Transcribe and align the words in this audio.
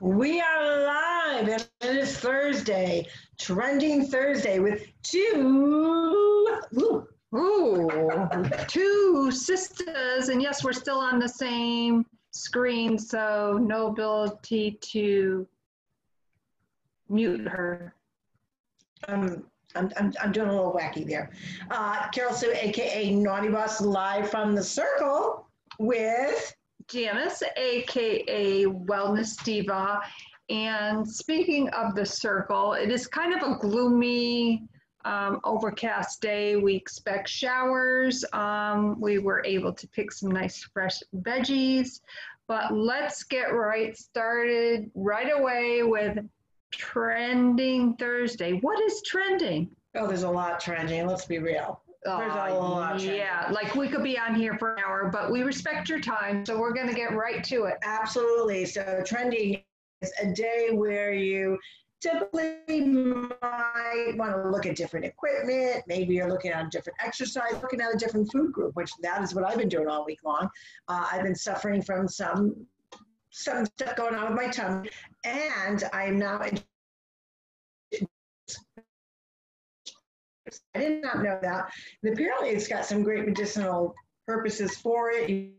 We 0.00 0.42
are 0.42 0.84
live, 0.84 1.48
and 1.48 1.68
it 1.80 1.96
is 1.96 2.18
Thursday, 2.18 3.06
trending 3.38 4.06
Thursday 4.06 4.58
with 4.58 4.86
two. 5.02 6.60
Ooh, 6.76 7.06
Ooh, 7.34 8.28
two 8.68 9.30
sisters, 9.30 10.28
and 10.28 10.42
yes, 10.42 10.62
we're 10.62 10.74
still 10.74 10.98
on 10.98 11.18
the 11.18 11.28
same 11.28 12.04
screen, 12.30 12.98
so 12.98 13.58
no 13.60 13.86
ability 13.86 14.78
to 14.82 15.46
mute 17.08 17.48
her. 17.48 17.94
um, 19.08 19.44
I'm, 19.74 19.90
I'm, 19.96 20.12
I'm 20.22 20.32
doing 20.32 20.48
a 20.48 20.52
little 20.54 20.72
wacky 20.72 21.06
there. 21.06 21.30
Uh, 21.70 22.08
Carol 22.08 22.32
Sue, 22.32 22.52
aka 22.54 23.10
Naughty 23.12 23.48
Boss, 23.48 23.80
live 23.80 24.30
from 24.30 24.54
the 24.54 24.62
circle 24.62 25.48
with. 25.78 26.55
Janice, 26.88 27.42
aka 27.56 28.64
Wellness 28.64 29.42
Diva. 29.42 30.00
And 30.48 31.06
speaking 31.06 31.68
of 31.70 31.94
the 31.94 32.06
circle, 32.06 32.74
it 32.74 32.90
is 32.90 33.06
kind 33.06 33.34
of 33.34 33.42
a 33.42 33.58
gloomy, 33.58 34.62
um, 35.04 35.40
overcast 35.44 36.20
day. 36.20 36.56
We 36.56 36.74
expect 36.74 37.28
showers. 37.28 38.24
Um, 38.32 39.00
we 39.00 39.18
were 39.18 39.42
able 39.44 39.72
to 39.72 39.88
pick 39.88 40.12
some 40.12 40.30
nice 40.30 40.62
fresh 40.72 41.00
veggies. 41.16 42.00
But 42.48 42.72
let's 42.72 43.24
get 43.24 43.54
right 43.54 43.96
started 43.96 44.90
right 44.94 45.32
away 45.32 45.82
with 45.82 46.18
Trending 46.72 47.94
Thursday. 47.96 48.58
What 48.60 48.80
is 48.84 49.02
trending? 49.02 49.70
Oh, 49.96 50.06
there's 50.06 50.24
a 50.24 50.30
lot 50.30 50.60
trending. 50.60 51.06
Let's 51.06 51.24
be 51.24 51.38
real. 51.38 51.80
There's 52.06 52.34
a 52.34 52.54
lot 52.54 53.00
yeah, 53.00 53.48
like 53.50 53.74
we 53.74 53.88
could 53.88 54.04
be 54.04 54.18
on 54.18 54.34
here 54.34 54.56
for 54.58 54.74
an 54.74 54.82
hour, 54.84 55.10
but 55.12 55.30
we 55.30 55.42
respect 55.42 55.88
your 55.88 56.00
time, 56.00 56.46
so 56.46 56.58
we're 56.58 56.72
going 56.72 56.86
to 56.86 56.94
get 56.94 57.12
right 57.14 57.42
to 57.44 57.64
it. 57.64 57.78
Absolutely. 57.82 58.64
So 58.64 59.02
trending 59.04 59.62
is 60.02 60.12
a 60.22 60.32
day 60.32 60.68
where 60.72 61.12
you 61.12 61.58
typically 62.00 62.80
might 62.80 64.12
want 64.16 64.32
to 64.36 64.50
look 64.50 64.66
at 64.66 64.76
different 64.76 65.04
equipment. 65.04 65.82
Maybe 65.88 66.14
you're 66.14 66.30
looking 66.30 66.52
at 66.52 66.66
a 66.66 66.68
different 66.68 66.98
exercise, 67.04 67.54
looking 67.62 67.80
at 67.80 67.94
a 67.94 67.98
different 67.98 68.30
food 68.30 68.52
group, 68.52 68.76
which 68.76 68.90
that 69.02 69.22
is 69.22 69.34
what 69.34 69.44
I've 69.44 69.58
been 69.58 69.68
doing 69.68 69.88
all 69.88 70.04
week 70.04 70.20
long. 70.24 70.48
Uh, 70.88 71.08
I've 71.10 71.22
been 71.22 71.34
suffering 71.34 71.82
from 71.82 72.08
some 72.08 72.66
some 73.30 73.66
stuff 73.66 73.96
going 73.96 74.14
on 74.14 74.32
with 74.32 74.42
my 74.42 74.48
tummy, 74.48 74.90
and 75.24 75.84
I'm 75.92 76.18
now. 76.18 76.40
I 80.74 80.78
did 80.78 81.02
not 81.02 81.22
know 81.22 81.38
that. 81.42 81.70
And 82.02 82.12
apparently, 82.12 82.50
it's 82.50 82.68
got 82.68 82.84
some 82.84 83.02
great 83.02 83.26
medicinal 83.26 83.94
purposes 84.26 84.76
for 84.76 85.10
it 85.10 85.52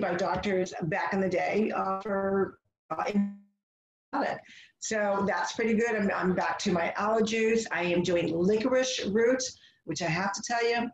by 0.00 0.14
doctors 0.14 0.72
back 0.84 1.12
in 1.12 1.20
the 1.20 1.28
day 1.28 1.70
uh, 1.74 2.00
for 2.00 2.58
uh, 2.90 3.04
it. 4.22 4.38
So 4.80 5.24
that's 5.26 5.52
pretty 5.52 5.74
good. 5.74 5.94
I'm, 5.96 6.10
I'm 6.14 6.34
back 6.34 6.58
to 6.60 6.72
my 6.72 6.92
aloe 6.96 7.24
juice. 7.24 7.66
I 7.72 7.84
am 7.84 8.02
doing 8.02 8.36
licorice 8.36 9.04
root, 9.06 9.42
which 9.84 10.02
I 10.02 10.06
have 10.06 10.32
to 10.32 10.42
tell 10.42 10.68
you, 10.68 10.90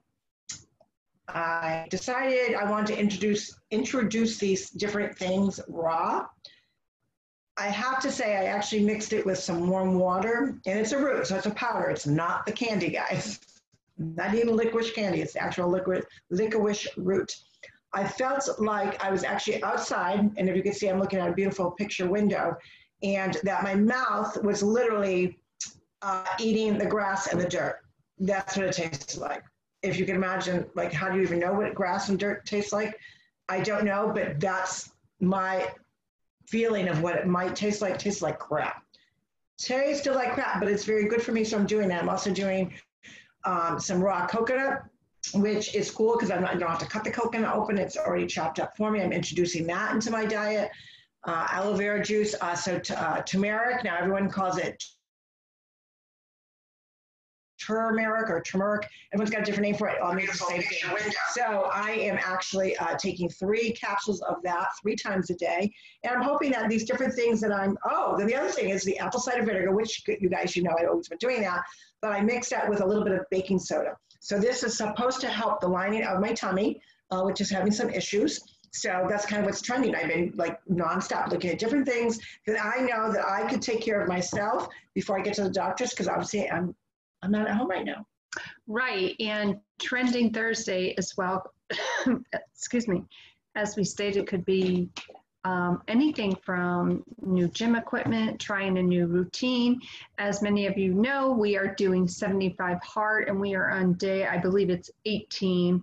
I 1.29 1.87
decided 1.91 2.55
I 2.55 2.69
wanted 2.69 2.95
to 2.95 3.01
introduce 3.01 3.57
introduce 3.71 4.39
these 4.39 4.71
different 4.71 5.17
things 5.17 5.61
raw. 5.69 6.27
I 7.57 7.67
have 7.67 8.01
to 8.03 8.11
say 8.11 8.37
I 8.37 8.45
actually 8.45 8.85
mixed 8.85 9.13
it 9.13 9.27
with 9.27 9.39
some 9.39 9.69
warm 9.69 9.99
water, 9.99 10.59
and 10.67 10.79
it's 10.79 10.93
a 10.93 10.99
root, 10.99 11.27
so 11.27 11.37
it's 11.37 11.47
a 11.47 11.51
powder. 11.51 11.91
It's 11.91 12.07
not 12.07 12.47
the 12.47 12.53
candy, 12.53 12.91
guys. 12.91 13.41
Not 13.99 14.35
even 14.35 14.57
licorice 14.57 14.93
candy. 14.93 15.21
It's 15.21 15.35
the 15.35 15.43
actual 15.43 15.69
liquid 15.69 16.07
licorice 16.31 16.89
root. 16.97 17.37
I 17.93 18.09
felt 18.09 18.49
like 18.59 19.03
I 19.05 19.11
was 19.11 19.25
actually 19.25 19.63
outside, 19.63 20.21
and 20.39 20.49
if 20.49 20.57
you 20.57 20.63
can 20.63 20.73
see, 20.73 20.89
I'm 20.89 20.99
looking 20.99 21.19
at 21.19 21.29
a 21.29 21.35
beautiful 21.35 21.73
picture 21.73 22.09
window, 22.09 22.57
and 23.03 23.37
that 23.43 23.63
my 23.63 23.75
mouth 23.75 24.43
was 24.43 24.63
literally 24.63 25.39
uh, 26.01 26.25
eating 26.39 26.79
the 26.79 26.87
grass 26.87 27.27
and 27.27 27.39
the 27.39 27.49
dirt. 27.49 27.81
That's 28.19 28.57
what 28.57 28.67
it 28.67 28.73
tastes 28.73 29.19
like. 29.19 29.43
If 29.83 29.99
you 29.99 30.07
can 30.07 30.17
imagine, 30.17 30.65
like, 30.75 30.93
how 30.93 31.11
do 31.11 31.17
you 31.17 31.23
even 31.23 31.39
know 31.39 31.53
what 31.53 31.75
grass 31.75 32.09
and 32.09 32.19
dirt 32.19 32.47
tastes 32.47 32.73
like? 32.73 32.99
I 33.49 33.61
don't 33.61 33.85
know, 33.85 34.13
but 34.15 34.41
that's 34.41 34.93
my 35.21 35.69
feeling 36.51 36.89
of 36.89 37.03
what 37.03 37.17
it 37.17 37.27
might 37.27 37.57
taste 37.57 37.81
like. 37.81 37.99
Tastes 37.99 38.23
like 38.23 38.39
crap. 38.39 38.83
Tasted 39.59 40.15
like 40.15 40.33
crap, 40.33 40.61
but 40.61 40.69
it's 40.69 40.85
very 40.85 41.07
good 41.07 41.23
for 41.23 41.33
me, 41.33 41.45
so 41.45 41.57
I'm 41.59 41.67
doing 41.67 41.89
that. 41.89 42.03
I'm 42.03 42.09
also 42.09 42.31
doing 42.33 42.73
um, 43.45 43.79
some 43.79 44.03
raw 44.03 44.27
coconut 44.27 44.83
which 45.35 45.75
is 45.75 45.91
cool 45.91 46.15
because 46.15 46.31
I'm 46.31 46.43
not, 46.43 46.55
I 46.55 46.59
don't 46.59 46.69
have 46.69 46.79
to 46.79 46.87
cut 46.87 47.05
the 47.05 47.11
coconut 47.11 47.55
open. 47.55 47.79
It's 47.79 47.97
already 47.97 48.27
chopped 48.27 48.59
up 48.59 48.77
for 48.77 48.91
me. 48.91 49.03
I'm 49.03 49.13
introducing 49.13 49.67
that 49.67 49.95
into 49.95 50.11
my 50.11 50.25
diet. 50.25 50.71
Uh, 51.25 51.47
aloe 51.51 51.75
vera 51.75 52.03
juice, 52.03 52.35
uh, 52.41 52.55
so 52.55 52.79
t- 52.79 52.95
uh, 52.95 53.21
turmeric. 53.23 53.85
Now 53.85 53.99
everyone 53.99 54.31
calls 54.31 54.57
it 54.57 54.83
turmeric 57.71 58.31
or 58.31 58.41
turmeric. 58.43 58.89
Everyone's 59.13 59.31
got 59.31 59.43
a 59.43 59.45
different 59.45 59.63
name 59.63 59.77
for 59.77 59.89
it. 59.89 60.01
All 60.01 60.15
means 60.15 60.31
the 60.33 60.39
same 60.39 60.63
thing. 60.63 61.13
So 61.33 61.71
I 61.73 61.91
am 61.91 62.19
actually 62.19 62.77
uh, 62.77 62.97
taking 62.97 63.29
three 63.29 63.73
capsules 63.73 64.21
of 64.23 64.43
that 64.43 64.69
three 64.81 64.97
times 64.97 65.31
a 65.31 65.35
day. 65.35 65.73
And 66.05 66.15
I'm 66.15 66.23
hoping 66.23 66.51
that 66.53 66.69
these 66.69 66.85
different 66.85 67.15
things 67.15 67.41
that 67.41 67.53
I'm, 67.53 67.79
oh, 67.89 68.17
then 68.17 68.27
the 68.27 68.35
other 68.35 68.51
thing 68.51 68.71
is 68.71 68.83
the 68.85 68.99
apple 68.99 69.21
cider 69.21 69.45
vinegar, 69.45 69.75
which 69.75 70.03
you 70.07 70.29
guys, 70.29 70.57
you 70.57 70.63
know, 70.63 70.75
I've 70.79 70.89
always 70.89 71.09
been 71.09 71.19
doing 71.19 71.43
that, 71.43 71.63
but 72.03 72.13
I 72.13 72.21
mix 72.21 72.49
that 72.51 72.69
with 72.69 72.81
a 72.81 72.87
little 72.87 73.05
bit 73.05 73.13
of 73.13 73.25
baking 73.31 73.59
soda. 73.59 73.97
So 74.21 74.39
this 74.39 74.63
is 74.63 74.77
supposed 74.77 75.21
to 75.23 75.29
help 75.29 75.61
the 75.61 75.69
lining 75.69 76.05
of 76.05 76.21
my 76.21 76.33
tummy, 76.33 76.81
uh, 77.11 77.23
which 77.23 77.41
is 77.41 77.51
having 77.51 77.73
some 77.73 77.91
issues. 77.91 78.41
So 78.73 79.07
that's 79.09 79.27
kind 79.27 79.41
of 79.41 79.47
what's 79.47 79.63
trending. 79.63 79.95
I've 79.95 80.09
been 80.09 80.33
like 80.37 80.61
nonstop 80.71 81.31
looking 81.31 81.51
at 81.51 81.59
different 81.59 81.87
things 81.87 82.21
that 82.47 82.65
I 82.65 82.83
know 82.83 83.13
that 83.13 83.27
I 83.27 83.49
could 83.49 83.61
take 83.61 83.83
care 83.83 84.01
of 84.01 84.09
myself 84.09 84.69
before 84.95 85.19
I 85.19 85.23
get 85.23 85.35
to 85.35 85.43
the 85.43 85.51
doctors 85.51 85.91
because 85.91 86.07
obviously 86.07 86.49
I'm 86.49 86.75
I'm 87.23 87.31
not 87.31 87.49
at 87.49 87.57
home 87.57 87.69
right 87.69 87.85
now. 87.85 88.07
Right, 88.67 89.17
and 89.21 89.57
Trending 89.81 90.33
Thursday 90.33 90.95
as 90.97 91.15
well, 91.17 91.53
excuse 92.55 92.87
me, 92.87 93.03
as 93.57 93.77
we 93.77 93.85
stated, 93.85 94.27
could 94.27 94.45
be 94.45 94.89
um, 95.45 95.83
anything 95.89 96.37
from 96.45 97.03
new 97.23 97.49
gym 97.49 97.75
equipment, 97.75 98.41
trying 98.41 98.79
a 98.79 98.83
new 98.83 99.07
routine. 99.07 99.81
As 100.19 100.43
many 100.43 100.67
of 100.67 100.77
you 100.77 100.93
know, 100.95 101.31
we 101.33 101.57
are 101.57 101.75
doing 101.75 102.07
75 102.07 102.79
hard 102.83 103.29
and 103.29 103.41
we 103.41 103.55
are 103.55 103.71
on 103.71 103.95
day, 103.95 104.27
I 104.27 104.37
believe 104.39 104.71
it's 104.71 104.91
18. 105.07 105.83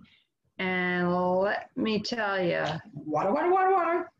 And 0.58 1.14
let 1.14 1.70
me 1.76 2.00
tell 2.00 2.40
you, 2.40 2.64
Water, 2.92 3.32
water, 3.32 3.50
water, 3.52 3.72
water. 3.72 4.10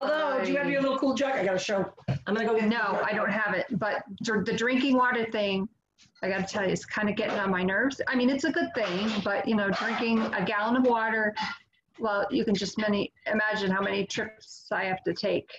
Although, 0.00 0.42
do 0.44 0.50
you 0.50 0.56
have 0.58 0.70
your 0.70 0.80
little 0.80 0.98
cool 0.98 1.14
jug? 1.14 1.32
I 1.32 1.44
got 1.44 1.52
to 1.52 1.58
show. 1.58 1.92
I'm 2.08 2.34
gonna 2.34 2.46
go 2.46 2.58
get. 2.58 2.68
no, 2.68 3.00
I 3.04 3.12
don't 3.12 3.30
have 3.30 3.54
it, 3.54 3.66
but 3.72 4.02
dr- 4.22 4.46
the 4.46 4.52
drinking 4.52 4.96
water 4.96 5.26
thing, 5.30 5.68
I 6.22 6.28
gotta 6.28 6.44
tell 6.44 6.64
you, 6.64 6.72
it's 6.72 6.86
kind 6.86 7.10
of 7.10 7.16
getting 7.16 7.38
on 7.38 7.50
my 7.50 7.62
nerves. 7.62 8.00
I 8.08 8.14
mean, 8.14 8.30
it's 8.30 8.44
a 8.44 8.52
good 8.52 8.72
thing, 8.74 9.10
but 9.22 9.46
you 9.46 9.54
know, 9.54 9.70
drinking 9.70 10.20
a 10.34 10.44
gallon 10.44 10.76
of 10.76 10.86
water, 10.86 11.34
well, 11.98 12.26
you 12.30 12.44
can 12.44 12.54
just 12.54 12.78
many 12.78 13.12
imagine 13.30 13.70
how 13.70 13.82
many 13.82 14.06
trips 14.06 14.68
I 14.72 14.84
have 14.84 15.02
to 15.04 15.12
take. 15.12 15.50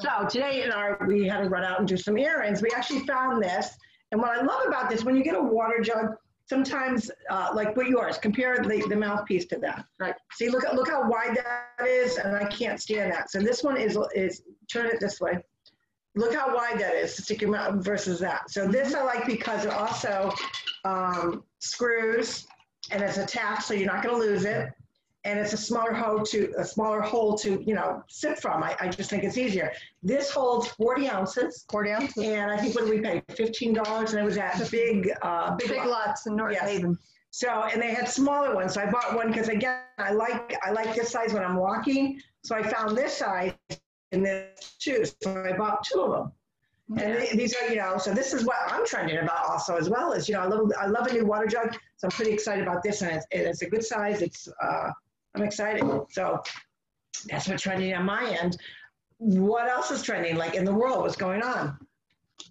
So 0.00 0.26
today 0.28 0.64
in 0.64 0.72
our, 0.72 0.98
we 1.06 1.28
had 1.28 1.42
to 1.42 1.48
run 1.48 1.62
out 1.62 1.78
and 1.78 1.86
do 1.86 1.96
some 1.96 2.16
errands. 2.16 2.62
We 2.62 2.70
actually 2.74 3.06
found 3.06 3.42
this. 3.42 3.76
And 4.10 4.20
what 4.20 4.36
I 4.36 4.42
love 4.42 4.62
about 4.66 4.90
this, 4.90 5.04
when 5.04 5.14
you 5.14 5.22
get 5.22 5.36
a 5.36 5.42
water 5.42 5.80
jug, 5.80 6.16
sometimes, 6.46 7.10
uh, 7.30 7.50
like 7.54 7.76
what 7.76 7.88
yours, 7.88 8.18
compare 8.18 8.58
the, 8.58 8.84
the 8.88 8.96
mouthpiece 8.96 9.46
to 9.46 9.58
that. 9.58 9.84
Right. 9.98 10.14
See, 10.32 10.48
look, 10.48 10.64
at 10.64 10.74
look 10.74 10.88
how 10.88 11.08
wide 11.08 11.36
that 11.36 11.86
is, 11.86 12.18
and 12.18 12.36
I 12.36 12.44
can't 12.46 12.80
stand 12.80 13.12
that. 13.12 13.30
So 13.30 13.40
this 13.40 13.62
one 13.62 13.76
is, 13.76 13.98
is, 14.14 14.42
turn 14.70 14.86
it 14.86 15.00
this 15.00 15.20
way. 15.20 15.38
Look 16.16 16.34
how 16.34 16.54
wide 16.54 16.78
that 16.78 16.94
is 16.94 17.16
to 17.16 17.22
stick 17.22 17.40
your 17.40 17.50
mouth 17.50 17.84
versus 17.84 18.20
that. 18.20 18.50
So 18.50 18.68
this 18.68 18.94
I 18.94 19.02
like 19.02 19.26
because 19.26 19.64
it 19.64 19.72
also 19.72 20.32
um, 20.84 21.42
screws 21.58 22.46
and 22.90 23.02
it's 23.02 23.16
attached, 23.16 23.64
so 23.64 23.74
you're 23.74 23.92
not 23.92 24.04
gonna 24.04 24.18
lose 24.18 24.44
it. 24.44 24.68
And 25.26 25.38
it's 25.38 25.54
a 25.54 25.56
smaller 25.56 25.92
hole 25.94 26.22
to, 26.22 26.52
a 26.58 26.64
smaller 26.64 27.00
hole 27.00 27.34
to, 27.38 27.62
you 27.66 27.74
know, 27.74 28.02
sip 28.08 28.38
from. 28.38 28.62
I, 28.62 28.76
I 28.78 28.88
just 28.88 29.08
think 29.08 29.24
it's 29.24 29.38
easier. 29.38 29.72
This 30.02 30.30
holds 30.30 30.68
40 30.68 31.08
ounces. 31.08 31.64
40 31.70 31.90
ounces. 31.92 32.24
And 32.24 32.50
I 32.50 32.58
think 32.58 32.74
what 32.74 32.84
did 32.84 32.90
we 32.90 33.00
pay? 33.00 33.22
Fifteen 33.34 33.72
dollars, 33.72 34.12
and 34.12 34.20
it 34.20 34.24
was 34.24 34.36
at 34.36 34.70
big, 34.70 35.10
uh, 35.22 35.56
big. 35.56 35.68
Big 35.68 35.78
Lots. 35.78 35.88
lots 35.90 36.26
in 36.26 36.36
North 36.36 36.52
Yes. 36.52 36.68
Haven. 36.70 36.98
So, 37.30 37.48
and 37.48 37.80
they 37.82 37.92
had 37.92 38.08
smaller 38.08 38.54
ones. 38.54 38.74
So 38.74 38.82
I 38.82 38.90
bought 38.90 39.16
one 39.16 39.28
because 39.28 39.48
again, 39.48 39.80
I 39.98 40.12
like 40.12 40.54
I 40.62 40.70
like 40.70 40.94
this 40.94 41.10
size 41.10 41.32
when 41.32 41.42
I'm 41.42 41.56
walking. 41.56 42.20
So 42.42 42.54
I 42.54 42.62
found 42.62 42.96
this 42.96 43.16
size 43.16 43.54
in 44.12 44.22
this 44.22 44.76
too. 44.78 45.04
So 45.22 45.42
I 45.42 45.56
bought 45.56 45.84
two 45.84 46.00
of 46.02 46.12
them. 46.12 46.32
And 46.98 47.16
they- 47.16 47.34
these 47.34 47.54
are, 47.56 47.68
you 47.70 47.76
know, 47.76 47.96
so 47.96 48.12
this 48.12 48.34
is 48.34 48.44
what 48.44 48.56
I'm 48.68 48.84
trending 48.86 49.16
about 49.18 49.48
also 49.48 49.76
as 49.76 49.88
well 49.88 50.12
as, 50.12 50.28
you 50.28 50.34
know, 50.34 50.42
I 50.42 50.46
love 50.46 50.70
I 50.78 50.86
love 50.86 51.06
a 51.06 51.12
new 51.14 51.24
water 51.24 51.46
jug. 51.46 51.72
So 51.96 52.06
I'm 52.06 52.10
pretty 52.10 52.30
excited 52.32 52.62
about 52.68 52.82
this 52.82 53.00
and 53.02 53.10
it's, 53.16 53.26
it's 53.30 53.62
a 53.62 53.70
good 53.70 53.84
size. 53.84 54.20
It's 54.22 54.46
uh, 54.62 54.90
I'm 55.34 55.42
excited. 55.42 55.84
So 56.10 56.40
that's 57.28 57.48
what's 57.48 57.62
trending 57.62 57.94
on 57.94 58.04
my 58.04 58.36
end. 58.40 58.56
What 59.18 59.68
else 59.68 59.90
is 59.90 60.02
trending 60.02 60.36
like 60.36 60.54
in 60.54 60.64
the 60.64 60.74
world? 60.74 61.02
What's 61.02 61.16
going 61.16 61.42
on? 61.42 61.78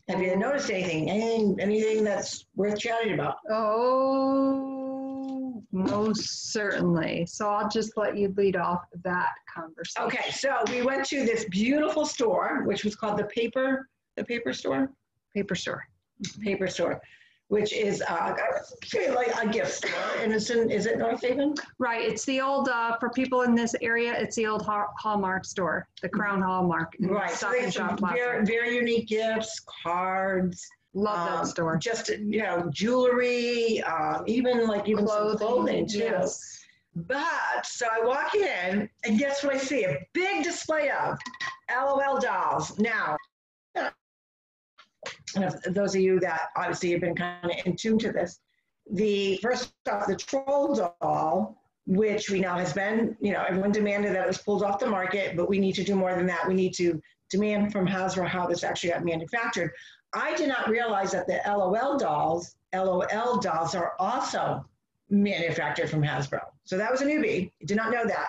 Have 0.09 0.21
you 0.21 0.35
noticed 0.35 0.69
anything? 0.69 1.09
Anything 1.09 1.57
anything 1.61 2.03
that's 2.03 2.45
worth 2.55 2.79
chatting 2.79 3.13
about? 3.13 3.37
Oh, 3.49 5.63
Most 5.71 6.51
certainly. 6.51 7.25
So 7.25 7.49
I'll 7.49 7.69
just 7.69 7.95
let 7.95 8.17
you 8.17 8.33
lead 8.37 8.55
off 8.55 8.81
that 9.03 9.29
conversation. 9.53 10.07
Okay, 10.07 10.31
so 10.31 10.55
we 10.69 10.81
went 10.81 11.05
to 11.07 11.25
this 11.25 11.45
beautiful 11.45 12.05
store, 12.05 12.63
which 12.65 12.83
was 12.83 12.95
called 12.95 13.17
the 13.17 13.25
Paper, 13.25 13.87
the 14.17 14.23
Paper 14.23 14.53
Store? 14.53 14.91
Paper 15.33 15.55
store. 15.55 15.83
Paper 16.41 16.67
Store, 16.67 17.01
which 17.53 17.71
is 17.71 18.01
uh, 18.09 18.35
like 19.15 19.31
a 19.41 19.47
gift 19.47 19.71
store, 19.73 19.91
and 20.19 20.33
it's 20.33 20.49
in, 20.49 20.71
is 20.71 20.87
it 20.87 20.97
North 20.97 21.21
Haven? 21.21 21.53
Right. 21.77 22.01
It's 22.01 22.25
the 22.25 22.41
old, 22.41 22.67
uh, 22.67 22.97
for 22.99 23.09
people 23.11 23.41
in 23.43 23.53
this 23.53 23.75
area, 23.81 24.13
it's 24.17 24.35
the 24.35 24.47
old 24.47 24.63
Hall- 24.65 24.91
Hallmark 24.99 25.45
store, 25.45 25.87
the 26.01 26.09
Crown 26.09 26.41
Hallmark. 26.41 26.95
in 26.99 27.07
Right, 27.09 27.29
so 27.29 27.35
Stop 27.35 27.51
they 27.51 27.57
and 27.57 27.65
have 27.65 27.73
Shop 27.73 27.89
some 27.91 27.97
Plaza. 27.97 28.15
very, 28.15 28.45
very 28.45 28.75
unique 28.75 29.07
gifts, 29.07 29.61
cards, 29.83 30.67
Love 30.95 31.17
um, 31.29 31.37
that 31.37 31.47
store. 31.47 31.77
just, 31.77 32.09
you 32.09 32.41
know, 32.41 32.69
jewelry, 32.71 33.81
um, 33.83 34.23
even 34.27 34.67
like 34.67 34.87
even 34.87 35.07
some 35.07 35.37
clothing 35.37 35.87
too. 35.87 35.99
Yes. 35.99 36.39
But, 36.95 37.65
so 37.65 37.87
I 37.91 38.05
walk 38.05 38.35
in 38.35 38.87
and 39.05 39.17
guess 39.19 39.43
what 39.43 39.55
I 39.55 39.57
see? 39.57 39.83
A 39.85 39.97
big 40.13 40.43
display 40.43 40.89
of 40.91 41.17
LOL 41.71 42.19
dolls. 42.19 42.77
Now, 42.79 43.15
and 45.35 45.45
if 45.45 45.73
those 45.73 45.95
of 45.95 46.01
you 46.01 46.19
that 46.19 46.49
obviously 46.55 46.91
have 46.91 47.01
been 47.01 47.15
kind 47.15 47.45
of 47.45 47.51
in 47.65 47.75
tune 47.75 47.97
to 47.99 48.11
this, 48.11 48.39
the 48.91 49.37
first 49.37 49.73
off, 49.91 50.07
the 50.07 50.15
troll 50.15 50.75
doll, 50.75 51.57
which 51.85 52.29
we 52.29 52.39
know 52.39 52.53
has 52.53 52.73
been, 52.73 53.15
you 53.19 53.33
know, 53.33 53.43
everyone 53.47 53.71
demanded 53.71 54.15
that 54.15 54.23
it 54.23 54.27
was 54.27 54.37
pulled 54.37 54.63
off 54.63 54.79
the 54.79 54.87
market, 54.87 55.35
but 55.35 55.49
we 55.49 55.59
need 55.59 55.73
to 55.75 55.83
do 55.83 55.95
more 55.95 56.15
than 56.15 56.25
that. 56.27 56.47
We 56.47 56.53
need 56.53 56.73
to 56.75 57.01
demand 57.29 57.71
from 57.71 57.87
Hasbro 57.87 58.27
how 58.27 58.47
this 58.47 58.63
actually 58.63 58.91
got 58.91 59.03
manufactured. 59.03 59.71
I 60.13 60.35
did 60.35 60.47
not 60.47 60.69
realize 60.69 61.11
that 61.11 61.27
the 61.27 61.41
LOL 61.45 61.97
dolls, 61.97 62.55
LOL 62.73 63.39
dolls 63.39 63.75
are 63.75 63.93
also 63.99 64.65
manufactured 65.09 65.89
from 65.89 66.03
Hasbro. 66.03 66.41
So 66.65 66.77
that 66.77 66.91
was 66.91 67.01
a 67.01 67.05
newbie. 67.05 67.51
Did 67.65 67.77
not 67.77 67.91
know 67.91 68.05
that. 68.05 68.27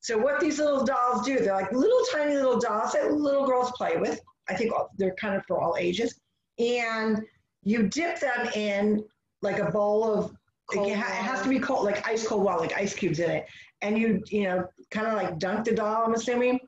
So 0.00 0.16
what 0.16 0.40
these 0.40 0.58
little 0.58 0.84
dolls 0.84 1.26
do, 1.26 1.38
they're 1.38 1.54
like 1.54 1.72
little 1.72 2.02
tiny 2.12 2.34
little 2.34 2.58
dolls 2.58 2.92
that 2.92 3.12
little 3.12 3.46
girls 3.46 3.72
play 3.72 3.96
with. 3.96 4.20
I 4.48 4.54
think 4.54 4.72
they're 4.98 5.14
kind 5.14 5.34
of 5.34 5.44
for 5.46 5.60
all 5.60 5.76
ages. 5.78 6.18
And 6.58 7.22
you 7.62 7.84
dip 7.88 8.20
them 8.20 8.48
in 8.54 9.04
like 9.42 9.58
a 9.58 9.70
bowl 9.70 10.04
of, 10.04 10.36
Cold 10.68 10.88
it, 10.88 10.96
ha- 10.96 11.06
it 11.06 11.24
has 11.24 11.42
to 11.42 11.48
be 11.48 11.60
cold, 11.60 11.84
like 11.84 12.06
ice 12.08 12.26
cold 12.26 12.42
water, 12.42 12.60
like 12.60 12.76
ice 12.76 12.92
cubes 12.92 13.20
in 13.20 13.30
it. 13.30 13.46
And 13.82 13.96
you, 13.96 14.22
you 14.28 14.44
know, 14.44 14.66
kind 14.90 15.06
of 15.06 15.14
like 15.14 15.38
dunk 15.38 15.64
the 15.64 15.72
doll, 15.72 16.04
I'm 16.04 16.14
assuming. 16.14 16.58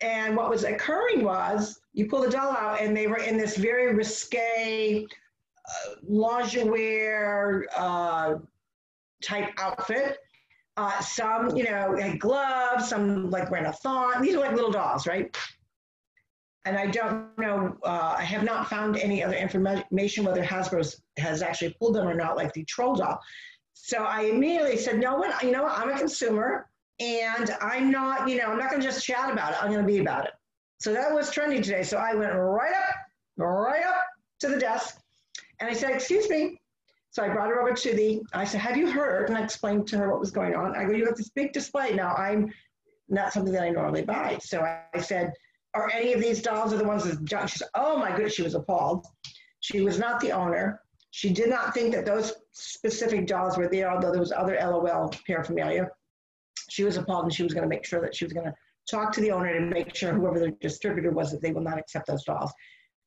And 0.00 0.36
what 0.36 0.48
was 0.48 0.64
occurring 0.64 1.24
was 1.24 1.80
you 1.92 2.08
pull 2.08 2.22
the 2.22 2.30
doll 2.30 2.52
out 2.52 2.80
and 2.80 2.96
they 2.96 3.06
were 3.06 3.18
in 3.18 3.36
this 3.36 3.56
very 3.56 3.94
risque 3.94 5.04
uh, 5.04 5.94
lingerie 6.02 7.66
uh, 7.76 8.36
type 9.22 9.50
outfit. 9.58 10.18
Uh, 10.76 11.00
some, 11.00 11.54
you 11.56 11.64
know, 11.64 11.96
had 11.96 12.18
gloves, 12.18 12.88
some 12.88 13.30
like 13.30 13.50
wearing 13.50 13.66
a 13.66 13.72
thong. 13.72 14.20
These 14.20 14.34
are 14.34 14.40
like 14.40 14.52
little 14.52 14.72
dolls, 14.72 15.06
right? 15.06 15.36
And 16.66 16.78
I 16.78 16.86
don't 16.86 17.36
know, 17.38 17.76
uh, 17.82 18.16
I 18.18 18.24
have 18.24 18.42
not 18.42 18.68
found 18.70 18.96
any 18.96 19.22
other 19.22 19.36
information 19.36 20.24
whether 20.24 20.42
Hasbro 20.42 20.94
has 21.18 21.42
actually 21.42 21.76
pulled 21.78 21.94
them 21.94 22.08
or 22.08 22.14
not, 22.14 22.36
like 22.36 22.52
the 22.54 22.64
troll 22.64 22.96
doll. 22.96 23.20
So 23.74 23.98
I 23.98 24.22
immediately 24.22 24.78
said, 24.78 24.98
no 24.98 25.16
one, 25.16 25.30
you 25.42 25.50
know 25.50 25.66
I'm 25.66 25.90
a 25.90 25.98
consumer 25.98 26.70
and 27.00 27.50
I'm 27.60 27.90
not, 27.90 28.28
you 28.28 28.38
know, 28.38 28.44
I'm 28.44 28.58
not 28.58 28.70
going 28.70 28.80
to 28.80 28.88
just 28.88 29.04
chat 29.04 29.30
about 29.30 29.52
it. 29.52 29.62
I'm 29.62 29.70
going 29.70 29.84
to 29.84 29.92
be 29.92 29.98
about 29.98 30.24
it. 30.24 30.32
So 30.78 30.92
that 30.94 31.12
was 31.12 31.30
trending 31.30 31.60
today. 31.60 31.82
So 31.82 31.98
I 31.98 32.14
went 32.14 32.32
right 32.34 32.74
up, 32.74 32.94
right 33.36 33.84
up 33.84 34.06
to 34.40 34.48
the 34.48 34.58
desk 34.58 34.98
and 35.60 35.68
I 35.68 35.74
said, 35.74 35.90
excuse 35.90 36.30
me. 36.30 36.60
So 37.10 37.22
I 37.22 37.28
brought 37.28 37.48
her 37.48 37.60
over 37.60 37.74
to 37.74 37.94
the, 37.94 38.22
I 38.32 38.44
said, 38.44 38.60
have 38.60 38.76
you 38.76 38.90
heard? 38.90 39.28
And 39.28 39.38
I 39.38 39.42
explained 39.44 39.86
to 39.88 39.98
her 39.98 40.10
what 40.10 40.18
was 40.18 40.30
going 40.30 40.54
on. 40.54 40.74
I 40.76 40.84
go, 40.84 40.92
you 40.92 41.04
have 41.06 41.16
this 41.16 41.28
big 41.28 41.52
display. 41.52 41.94
Now 41.94 42.14
I'm 42.14 42.52
not 43.08 43.32
something 43.32 43.52
that 43.52 43.62
I 43.62 43.70
normally 43.70 44.02
buy. 44.02 44.38
So 44.42 44.60
I, 44.62 44.82
I 44.94 45.00
said, 45.00 45.32
are 45.74 45.90
any 45.90 46.12
of 46.12 46.20
these 46.20 46.40
dolls 46.40 46.72
are 46.72 46.78
the 46.78 46.84
ones 46.84 47.04
that 47.04 47.24
junk? 47.24 47.48
She 47.48 47.58
said, 47.58 47.68
oh 47.74 47.96
my 47.98 48.10
goodness, 48.10 48.34
she 48.34 48.42
was 48.42 48.54
appalled. 48.54 49.06
She 49.60 49.80
was 49.80 49.98
not 49.98 50.20
the 50.20 50.32
owner. 50.32 50.80
She 51.10 51.32
did 51.32 51.48
not 51.48 51.74
think 51.74 51.94
that 51.94 52.06
those 52.06 52.32
specific 52.52 53.26
dolls 53.26 53.56
were 53.56 53.68
there, 53.68 53.90
although 53.90 54.10
there 54.10 54.20
was 54.20 54.32
other 54.32 54.58
LOL 54.60 55.12
paraphernalia. 55.26 55.88
She 56.70 56.84
was 56.84 56.96
appalled 56.96 57.24
and 57.24 57.34
she 57.34 57.42
was 57.42 57.54
going 57.54 57.62
to 57.62 57.68
make 57.68 57.84
sure 57.84 58.00
that 58.00 58.14
she 58.14 58.24
was 58.24 58.32
going 58.32 58.46
to 58.46 58.54
talk 58.90 59.12
to 59.12 59.20
the 59.20 59.30
owner 59.30 59.54
and 59.54 59.70
make 59.70 59.94
sure 59.94 60.12
whoever 60.12 60.38
the 60.38 60.50
distributor 60.60 61.10
was 61.10 61.30
that 61.30 61.40
they 61.40 61.52
will 61.52 61.62
not 61.62 61.78
accept 61.78 62.06
those 62.06 62.24
dolls. 62.24 62.52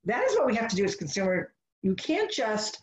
That 0.05 0.23
is 0.23 0.35
what 0.37 0.47
we 0.47 0.55
have 0.55 0.69
to 0.69 0.75
do 0.75 0.85
as 0.85 0.95
consumer. 0.95 1.53
You 1.81 1.95
can't 1.95 2.31
just, 2.31 2.79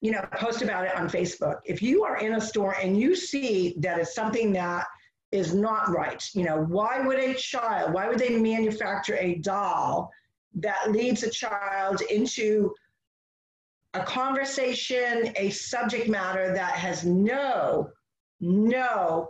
you 0.00 0.12
know, 0.12 0.24
post 0.34 0.62
about 0.62 0.84
it 0.84 0.94
on 0.94 1.08
Facebook. 1.08 1.56
If 1.64 1.82
you 1.82 2.04
are 2.04 2.18
in 2.18 2.34
a 2.34 2.40
store 2.40 2.76
and 2.80 2.98
you 3.00 3.16
see 3.16 3.74
that 3.78 3.98
it's 3.98 4.14
something 4.14 4.52
that 4.52 4.86
is 5.32 5.54
not 5.54 5.88
right, 5.90 6.22
you 6.34 6.44
know, 6.44 6.64
why 6.64 7.00
would 7.00 7.18
a 7.18 7.34
child, 7.34 7.92
why 7.92 8.08
would 8.08 8.18
they 8.18 8.38
manufacture 8.38 9.16
a 9.16 9.36
doll 9.36 10.10
that 10.54 10.92
leads 10.92 11.22
a 11.22 11.30
child 11.30 12.00
into 12.10 12.72
a 13.94 14.02
conversation, 14.02 15.32
a 15.36 15.50
subject 15.50 16.08
matter 16.08 16.52
that 16.52 16.72
has 16.72 17.04
no, 17.04 17.88
no 18.40 19.28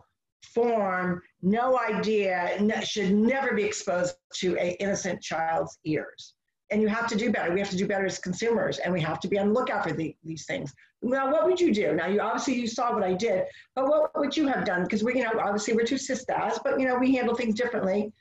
form, 0.55 1.23
no 1.43 1.79
idea, 1.79 2.57
no, 2.61 2.81
should 2.81 3.13
never 3.13 3.55
be 3.55 3.65
exposed 3.65 4.17
to 4.35 4.57
an 4.59 4.71
innocent 4.81 5.23
child's 5.23 5.79
ears. 5.85 6.35
And 6.71 6.83
you 6.83 6.89
have 6.89 7.07
to 7.09 7.17
do 7.17 7.31
better. 7.31 7.53
We 7.53 7.61
have 7.61 7.71
to 7.71 7.77
do 7.77 7.87
better 7.87 8.07
as 8.07 8.19
consumers, 8.19 8.79
and 8.79 8.93
we 8.93 9.01
have 9.01 9.21
to 9.21 9.29
be 9.29 9.39
on 9.39 9.49
the 9.49 9.53
lookout 9.53 9.85
for 9.85 9.93
the, 9.93 10.17
these 10.25 10.47
things. 10.47 10.75
Now, 11.03 11.31
what 11.31 11.45
would 11.45 11.61
you 11.61 11.73
do? 11.73 11.95
Now, 11.95 12.07
you 12.07 12.21
obviously 12.21 12.55
you 12.55 12.67
saw 12.67 12.93
what 12.93 13.05
I 13.05 13.13
did, 13.13 13.45
but 13.75 13.87
what 13.87 14.11
would 14.19 14.37
you 14.37 14.49
have 14.49 14.65
done? 14.65 14.83
Because 14.83 15.05
we, 15.05 15.15
you 15.17 15.23
know, 15.23 15.39
obviously 15.41 15.75
we're 15.75 15.85
two 15.85 15.99
sisters, 15.99 16.59
but 16.65 16.81
you 16.81 16.87
know, 16.87 16.97
we 16.99 17.15
handle 17.15 17.35
things 17.37 17.55
differently. 17.55 18.13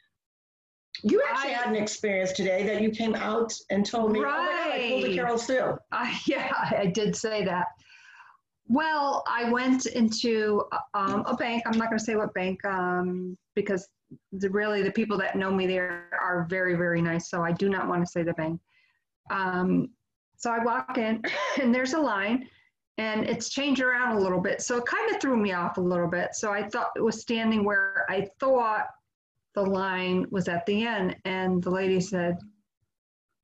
You 1.03 1.21
actually 1.29 1.55
I- 1.55 1.57
had 1.57 1.69
an 1.75 1.81
experience 1.81 2.33
today 2.33 2.63
that 2.67 2.81
you 2.81 2.91
came 2.91 3.15
out 3.15 3.53
and 3.69 3.85
told 3.85 4.11
me, 4.11 4.19
oh 4.19 4.23
God, 4.23 4.49
I 4.49 4.89
pulled 4.89 5.03
a 5.03 5.07
Right. 5.07 5.15
Carol 5.15 5.37
Sue. 5.37 5.77
I, 5.91 6.19
yeah, 6.25 6.51
I 6.77 6.85
did 6.87 7.15
say 7.15 7.43
that. 7.45 7.67
Well, 8.67 9.23
I 9.27 9.49
went 9.51 9.85
into 9.85 10.63
um, 10.93 11.23
a 11.27 11.35
bank. 11.35 11.63
I'm 11.65 11.77
not 11.77 11.89
going 11.89 11.99
to 11.99 12.03
say 12.03 12.15
what 12.15 12.33
bank 12.33 12.63
um, 12.65 13.37
because 13.55 13.87
the, 14.31 14.49
really 14.49 14.81
the 14.81 14.91
people 14.91 15.17
that 15.17 15.35
know 15.35 15.51
me 15.51 15.67
there 15.67 16.09
are 16.21 16.45
very, 16.49 16.75
very 16.75 17.01
nice. 17.01 17.29
So 17.29 17.43
I 17.43 17.51
do 17.51 17.69
not 17.69 17.87
want 17.87 18.05
to 18.05 18.11
say 18.11 18.23
the 18.23 18.33
bank. 18.33 18.59
Um, 19.31 19.89
so 20.37 20.51
I 20.51 20.59
walk 20.59 20.97
in 20.97 21.23
and 21.61 21.73
there's 21.73 21.93
a 21.93 21.99
line 21.99 22.47
and 22.97 23.25
it's 23.25 23.49
changed 23.49 23.81
around 23.81 24.15
a 24.15 24.19
little 24.19 24.39
bit. 24.39 24.61
So 24.61 24.77
it 24.77 24.85
kind 24.85 25.13
of 25.13 25.21
threw 25.21 25.35
me 25.35 25.53
off 25.53 25.77
a 25.77 25.81
little 25.81 26.07
bit. 26.07 26.29
So 26.33 26.51
I 26.51 26.67
thought 26.67 26.91
it 26.95 27.01
was 27.01 27.21
standing 27.21 27.65
where 27.65 28.05
I 28.09 28.27
thought 28.39 28.87
the 29.53 29.63
line 29.63 30.25
was 30.31 30.47
at 30.47 30.65
the 30.65 30.85
end. 30.85 31.15
And 31.25 31.61
the 31.61 31.69
lady 31.69 31.99
said, 31.99 32.37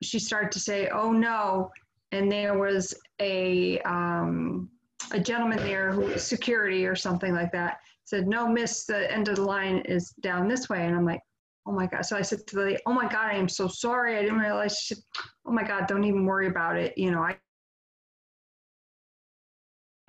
she 0.02 0.20
started 0.20 0.52
to 0.54 0.60
say, 0.60 0.88
oh 0.90 1.12
no. 1.12 1.72
And 2.12 2.32
there 2.32 2.58
was 2.58 2.94
a, 3.20 3.80
um, 3.82 4.70
a 5.12 5.20
gentleman 5.20 5.60
there 5.60 5.92
who 5.92 6.02
was 6.02 6.24
security 6.24 6.86
or 6.86 6.96
something 6.96 7.34
like 7.34 7.52
that 7.52 7.80
said, 8.06 8.28
no, 8.28 8.48
miss, 8.48 8.86
the 8.86 9.12
end 9.12 9.28
of 9.28 9.38
the 9.38 9.44
line 9.44 9.80
is 9.86 10.12
down 10.22 10.48
this 10.48 10.70
way. 10.70 10.86
And 10.86 10.96
I'm 10.96 11.06
like, 11.06 11.22
oh 11.66 11.72
my 11.72 11.86
God. 11.86 12.06
So 12.06 12.18
I 12.18 12.22
said 12.22 12.46
to 12.48 12.56
the 12.56 12.62
lady, 12.62 12.78
oh 12.86 12.94
my 12.94 13.08
God, 13.08 13.28
I 13.32 13.36
am 13.36 13.48
so 13.48 13.68
sorry. 13.68 14.18
I 14.18 14.22
didn't 14.22 14.40
realize. 14.40 14.78
She 14.78 14.96
said, 14.96 15.04
oh 15.46 15.52
my 15.52 15.64
God, 15.64 15.88
don't 15.88 16.04
even 16.04 16.26
worry 16.26 16.48
about 16.48 16.78
it. 16.78 16.98
You 16.98 17.12
know, 17.12 17.22
I, 17.22 17.38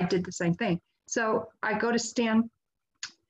I 0.01 0.07
did 0.07 0.25
the 0.25 0.33
same 0.33 0.55
thing. 0.55 0.81
So 1.07 1.49
I 1.63 1.79
go 1.79 1.93
to 1.93 1.99
stand, 1.99 2.51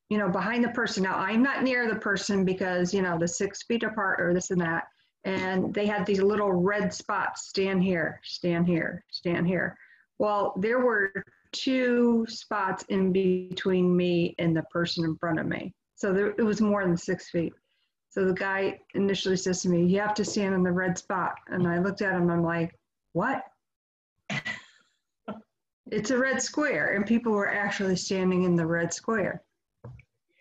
you 0.08 0.18
know, 0.18 0.28
behind 0.28 0.64
the 0.64 0.70
person. 0.70 1.02
Now 1.02 1.16
I'm 1.16 1.42
not 1.42 1.64
near 1.64 1.88
the 1.88 1.98
person 1.98 2.44
because, 2.44 2.94
you 2.94 3.02
know, 3.02 3.18
the 3.18 3.28
six 3.28 3.64
feet 3.64 3.82
apart 3.82 4.20
or 4.20 4.32
this 4.32 4.50
and 4.50 4.60
that. 4.60 4.84
And 5.24 5.72
they 5.74 5.86
had 5.86 6.06
these 6.06 6.20
little 6.20 6.52
red 6.52 6.92
spots, 6.92 7.48
stand 7.48 7.82
here, 7.82 8.20
stand 8.24 8.66
here, 8.66 9.04
stand 9.10 9.46
here. 9.46 9.76
Well, 10.18 10.54
there 10.56 10.80
were 10.80 11.12
two 11.52 12.26
spots 12.28 12.84
in 12.88 13.12
between 13.12 13.96
me 13.96 14.34
and 14.38 14.56
the 14.56 14.62
person 14.64 15.04
in 15.04 15.16
front 15.16 15.38
of 15.38 15.46
me. 15.46 15.72
So 15.96 16.12
there, 16.12 16.34
it 16.38 16.42
was 16.42 16.60
more 16.60 16.84
than 16.84 16.96
six 16.96 17.30
feet. 17.30 17.52
So 18.10 18.26
the 18.26 18.34
guy 18.34 18.80
initially 18.94 19.36
says 19.36 19.62
to 19.62 19.68
me, 19.68 19.86
You 19.86 20.00
have 20.00 20.14
to 20.14 20.24
stand 20.24 20.54
in 20.54 20.62
the 20.62 20.72
red 20.72 20.98
spot. 20.98 21.34
And 21.48 21.66
I 21.66 21.78
looked 21.78 22.02
at 22.02 22.14
him, 22.14 22.30
I'm 22.30 22.42
like, 22.42 22.74
What? 23.12 23.42
it's 25.90 26.10
a 26.10 26.18
red 26.18 26.42
square. 26.42 26.94
And 26.94 27.06
people 27.06 27.32
were 27.32 27.48
actually 27.48 27.96
standing 27.96 28.42
in 28.42 28.56
the 28.56 28.66
red 28.66 28.92
square. 28.92 29.42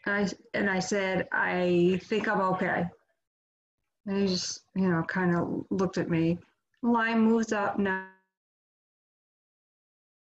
And 0.06 0.16
I, 0.16 0.58
and 0.58 0.70
I 0.70 0.80
said, 0.80 1.28
I 1.32 2.02
think 2.06 2.28
I'm 2.28 2.42
okay. 2.42 2.86
And 4.08 4.18
he 4.18 4.28
just, 4.28 4.62
you 4.76 4.90
know, 4.90 5.04
kind 5.04 5.36
of 5.36 5.66
looked 5.70 5.98
at 5.98 6.10
me. 6.10 6.40
Line 6.82 7.22
moves 7.22 7.54
up 7.54 7.78
now. 7.78 8.08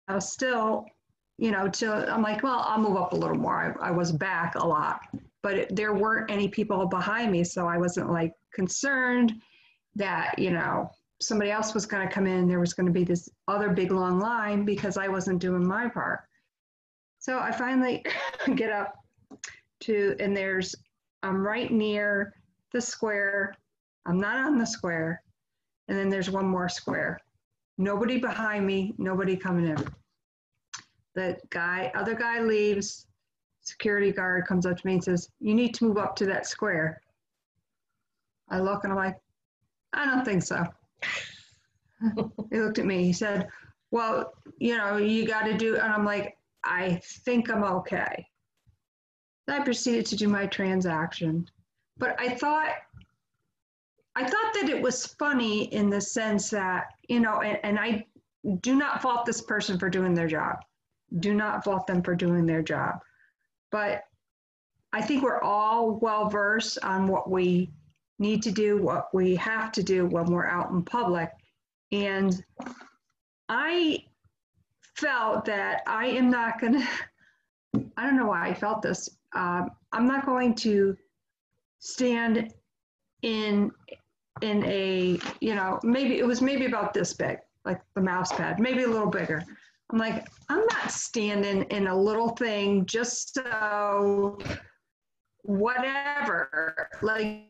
Now 0.07 0.19
still, 0.19 0.85
you 1.37 1.51
know, 1.51 1.67
to, 1.67 2.13
I'm 2.13 2.21
like, 2.21 2.43
well, 2.43 2.63
I'll 2.67 2.79
move 2.79 2.97
up 2.97 3.13
a 3.13 3.15
little 3.15 3.37
more. 3.37 3.75
I, 3.81 3.89
I 3.89 3.91
was 3.91 4.11
back 4.11 4.55
a 4.55 4.65
lot, 4.65 5.01
but 5.43 5.57
it, 5.57 5.75
there 5.75 5.93
weren't 5.93 6.31
any 6.31 6.47
people 6.47 6.85
behind 6.85 7.31
me, 7.31 7.43
so 7.43 7.67
I 7.67 7.77
wasn't 7.77 8.11
like 8.11 8.33
concerned 8.53 9.33
that 9.95 10.37
you 10.37 10.51
know 10.51 10.89
somebody 11.21 11.51
else 11.51 11.73
was 11.73 11.85
going 11.85 12.07
to 12.07 12.13
come 12.13 12.27
in. 12.27 12.47
There 12.47 12.59
was 12.59 12.73
going 12.73 12.87
to 12.87 12.91
be 12.91 13.03
this 13.03 13.29
other 13.47 13.69
big 13.69 13.91
long 13.91 14.19
line 14.19 14.65
because 14.65 14.97
I 14.97 15.07
wasn't 15.07 15.39
doing 15.39 15.65
my 15.65 15.87
part. 15.87 16.21
So 17.19 17.39
I 17.39 17.51
finally 17.51 18.05
get 18.55 18.71
up 18.71 18.93
to, 19.81 20.15
and 20.19 20.35
there's, 20.35 20.75
I'm 21.23 21.45
right 21.45 21.71
near 21.71 22.33
the 22.71 22.81
square. 22.81 23.55
I'm 24.05 24.19
not 24.19 24.37
on 24.37 24.57
the 24.57 24.65
square. 24.65 25.23
And 25.87 25.97
then 25.97 26.09
there's 26.09 26.29
one 26.29 26.45
more 26.45 26.69
square. 26.69 27.19
Nobody 27.77 28.17
behind 28.19 28.65
me, 28.65 28.93
nobody 28.97 29.35
coming 29.35 29.67
in. 29.67 29.77
The 31.13 31.37
guy, 31.49 31.91
other 31.95 32.13
guy 32.15 32.41
leaves, 32.41 33.07
security 33.61 34.11
guard 34.11 34.45
comes 34.45 34.65
up 34.65 34.77
to 34.77 34.87
me 34.87 34.93
and 34.93 35.03
says, 35.03 35.29
You 35.39 35.53
need 35.53 35.73
to 35.75 35.85
move 35.85 35.97
up 35.97 36.15
to 36.17 36.25
that 36.27 36.45
square. 36.45 37.01
I 38.49 38.59
look 38.59 38.83
and 38.83 38.93
I'm 38.93 38.97
like, 38.97 39.17
I 39.93 40.05
don't 40.05 40.23
think 40.23 40.43
so. 40.43 40.65
he 42.51 42.59
looked 42.59 42.79
at 42.79 42.85
me. 42.85 43.03
He 43.03 43.13
said, 43.13 43.47
Well, 43.91 44.33
you 44.57 44.77
know, 44.77 44.97
you 44.97 45.25
got 45.25 45.43
to 45.43 45.57
do, 45.57 45.75
and 45.75 45.91
I'm 45.91 46.05
like, 46.05 46.37
I 46.63 46.99
think 47.03 47.49
I'm 47.49 47.63
okay. 47.63 48.27
Then 49.47 49.61
I 49.61 49.63
proceeded 49.63 50.05
to 50.07 50.15
do 50.15 50.27
my 50.27 50.47
transaction. 50.47 51.47
But 51.97 52.19
I 52.19 52.29
thought, 52.35 52.73
I 54.15 54.23
thought 54.23 54.53
that 54.55 54.69
it 54.69 54.81
was 54.81 55.05
funny 55.05 55.65
in 55.73 55.89
the 55.89 56.01
sense 56.01 56.49
that, 56.49 56.87
you 57.09 57.19
know, 57.19 57.41
and, 57.41 57.59
and 57.63 57.79
I 57.79 58.05
do 58.61 58.75
not 58.75 59.01
fault 59.01 59.25
this 59.25 59.41
person 59.41 59.79
for 59.79 59.89
doing 59.89 60.13
their 60.13 60.27
job. 60.27 60.57
Do 61.19 61.33
not 61.33 61.63
fault 61.63 61.87
them 61.87 62.01
for 62.01 62.15
doing 62.15 62.45
their 62.45 62.61
job. 62.61 62.99
But 63.71 64.03
I 64.93 65.01
think 65.01 65.23
we're 65.23 65.41
all 65.41 65.99
well 65.99 66.29
versed 66.29 66.79
on 66.83 67.07
what 67.07 67.29
we 67.29 67.71
need 68.19 68.41
to 68.43 68.51
do, 68.51 68.81
what 68.81 69.13
we 69.13 69.35
have 69.35 69.71
to 69.73 69.83
do 69.83 70.05
when 70.05 70.25
we're 70.25 70.47
out 70.47 70.71
in 70.71 70.83
public. 70.83 71.29
And 71.91 72.43
I 73.49 74.05
felt 74.95 75.45
that 75.45 75.83
I 75.85 76.07
am 76.07 76.29
not 76.29 76.59
going 76.59 76.73
to, 76.79 76.87
I 77.97 78.05
don't 78.05 78.17
know 78.17 78.27
why 78.27 78.47
I 78.47 78.53
felt 78.53 78.81
this. 78.81 79.09
Um, 79.33 79.69
I'm 79.91 80.07
not 80.07 80.25
going 80.25 80.55
to 80.55 80.95
stand 81.79 82.53
in 83.21 83.71
in 84.41 84.63
a 84.65 85.19
you 85.39 85.55
know 85.55 85.79
maybe 85.83 86.17
it 86.17 86.25
was 86.25 86.41
maybe 86.41 86.65
about 86.65 86.93
this 86.93 87.13
big 87.13 87.37
like 87.63 87.81
the 87.95 88.01
mouse 88.01 88.33
pad 88.33 88.59
maybe 88.59 88.83
a 88.83 88.87
little 88.87 89.09
bigger 89.09 89.43
i'm 89.91 89.97
like 89.97 90.27
i'm 90.49 90.65
not 90.71 90.91
standing 90.91 91.63
in 91.63 91.87
a 91.87 91.95
little 91.95 92.29
thing 92.29 92.85
just 92.85 93.33
so 93.33 94.37
whatever 95.43 96.89
like 97.01 97.45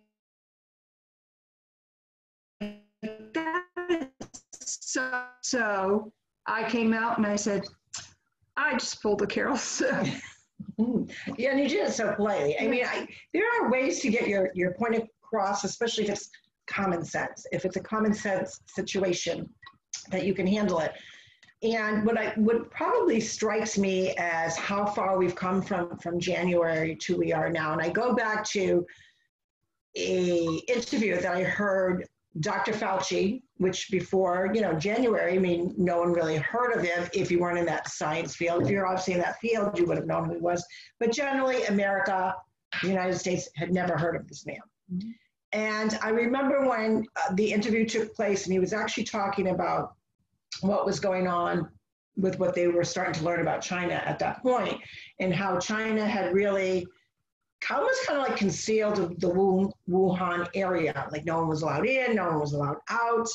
so 4.62 5.24
so 5.42 6.12
i 6.46 6.64
came 6.70 6.94
out 6.94 7.18
and 7.18 7.26
i 7.26 7.36
said 7.36 7.64
i 8.58 8.74
just 8.74 9.02
pulled 9.02 9.20
the 9.20 9.28
carols 9.28 9.82
yeah, 11.38 11.52
and 11.52 11.60
you 11.60 11.70
did 11.70 11.88
it 11.88 11.94
so 11.94 12.14
politely. 12.14 12.58
I 12.60 12.68
mean, 12.68 12.86
I, 12.86 13.08
there 13.34 13.44
are 13.60 13.72
ways 13.72 14.00
to 14.02 14.10
get 14.10 14.28
your, 14.28 14.52
your 14.54 14.74
point 14.74 14.96
across, 15.24 15.64
especially 15.64 16.06
if 16.06 16.12
it's 16.12 16.30
common 16.68 17.04
sense. 17.04 17.46
If 17.52 17.66
it's 17.66 17.78
a 17.78 17.82
common 17.82 18.14
sense 18.14 18.62
situation, 18.68 19.50
that 20.12 20.26
you 20.26 20.34
can 20.34 20.48
handle 20.48 20.80
it. 20.80 20.94
And 21.64 22.06
what 22.06 22.18
I 22.18 22.34
what 22.36 22.70
probably 22.70 23.20
strikes 23.20 23.78
me 23.78 24.14
as 24.18 24.56
how 24.56 24.86
far 24.86 25.18
we've 25.18 25.36
come 25.36 25.62
from 25.62 25.98
from 25.98 26.20
January 26.20 26.96
to 26.98 27.18
we 27.18 27.34
are 27.34 27.50
now. 27.50 27.74
And 27.74 27.82
I 27.82 27.90
go 27.90 28.14
back 28.14 28.44
to 28.50 28.86
a 29.96 30.62
interview 30.68 31.20
that 31.20 31.34
I 31.34 31.44
heard 31.44 32.06
Dr. 32.42 32.74
Fauci, 32.74 33.42
which 33.58 33.90
before, 33.90 34.52
you 34.54 34.60
know, 34.60 34.74
January, 34.74 35.36
I 35.36 35.40
mean, 35.40 35.74
no 35.78 36.00
one 36.00 36.12
really 36.12 36.36
heard 36.36 36.74
of 36.74 36.84
him 36.84 37.08
if 37.14 37.32
you 37.32 37.40
weren't 37.40 37.58
in 37.58 37.66
that 37.68 37.90
science 37.90 38.36
field. 38.36 38.64
If 38.64 38.70
you're 38.70 38.86
obviously 38.86 39.14
in 39.14 39.22
that 39.22 39.40
field, 39.40 39.80
you 39.80 39.86
would 39.86 39.96
have 39.96 40.06
known 40.06 40.26
who 40.26 40.36
he 40.36 40.42
was. 40.42 40.66
But 41.00 41.14
generally, 41.14 41.64
America, 41.66 42.36
the 42.82 42.90
United 42.90 43.18
States 43.18 43.48
had 43.56 43.72
never 43.72 43.98
heard 43.98 44.18
of 44.18 44.28
this 44.28 44.46
man. 44.46 44.58
Mm-hmm. 44.94 45.12
And 45.52 45.98
I 46.02 46.10
remember 46.10 46.68
when 46.68 47.06
uh, 47.16 47.34
the 47.36 47.52
interview 47.52 47.86
took 47.86 48.14
place 48.14 48.46
and 48.46 48.54
he 48.54 48.60
was 48.60 48.74
actually 48.74 49.06
talking 49.06 49.50
about 49.50 49.96
what 50.62 50.86
was 50.86 51.00
going 51.00 51.28
on 51.28 51.70
with 52.18 52.40
what 52.40 52.56
they 52.56 52.68
were 52.68 52.84
starting 52.84 53.14
to 53.14 53.24
learn 53.24 53.42
about 53.42 53.62
China 53.62 53.96
at 54.06 54.20
that 54.20 54.42
point 54.42 54.80
and 55.20 55.34
how 55.34 55.60
China 55.60 56.06
had 56.06 56.34
really 56.34 56.86
almost 57.70 58.06
kind 58.06 58.20
of 58.20 58.28
like 58.28 58.38
concealed 58.38 59.20
the 59.20 59.72
Wuhan 59.90 60.48
area. 60.54 61.08
Like 61.12 61.26
no 61.26 61.40
one 61.40 61.48
was 61.48 61.62
allowed 61.62 61.86
in, 61.86 62.16
no 62.16 62.28
one 62.28 62.40
was 62.40 62.54
allowed 62.54 62.78
out. 62.90 63.28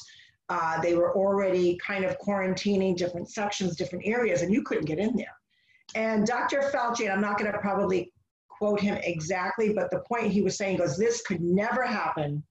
Uh, 0.49 0.81
they 0.81 0.95
were 0.95 1.14
already 1.14 1.79
kind 1.79 2.05
of 2.05 2.19
quarantining 2.19 2.97
different 2.97 3.31
sections, 3.31 3.76
different 3.76 4.07
areas, 4.07 4.43
and 4.43 4.52
you 4.52 4.62
couldn't 4.62 4.85
get 4.85 4.99
in 4.99 5.17
there. 5.17 5.35
And 5.95 6.26
Dr. 6.26 6.71
Fauci, 6.73 7.05
and 7.05 7.12
I'm 7.12 7.21
not 7.21 7.38
going 7.38 7.50
to 7.50 7.59
probably 7.59 8.12
quote 8.61 8.81
him 8.81 8.99
exactly, 9.02 9.73
but 9.73 9.90
the 9.90 10.00
point 10.00 10.31
he 10.31 10.43
was 10.43 10.57
saying 10.57 10.76
goes, 10.76 10.99
this 10.99 11.23
could 11.23 11.40
never 11.40 11.83
happen 11.83 12.43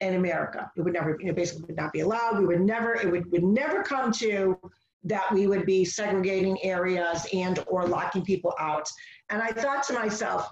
in 0.00 0.14
America. 0.14 0.70
It 0.76 0.82
would 0.82 0.92
never, 0.92 1.16
you 1.18 1.26
know, 1.26 1.32
basically 1.32 1.64
would 1.66 1.76
not 1.76 1.92
be 1.92 2.00
allowed. 2.00 2.38
We 2.38 2.46
would 2.46 2.60
never, 2.60 2.94
it 2.94 3.10
would, 3.10 3.30
would 3.32 3.42
never 3.42 3.82
come 3.82 4.12
to 4.12 4.56
that 5.02 5.32
we 5.32 5.48
would 5.48 5.66
be 5.66 5.84
segregating 5.84 6.62
areas 6.62 7.26
and 7.32 7.58
or 7.66 7.84
locking 7.84 8.22
people 8.22 8.54
out. 8.60 8.88
And 9.28 9.42
I 9.42 9.50
thought 9.50 9.82
to 9.84 9.94
myself, 9.94 10.48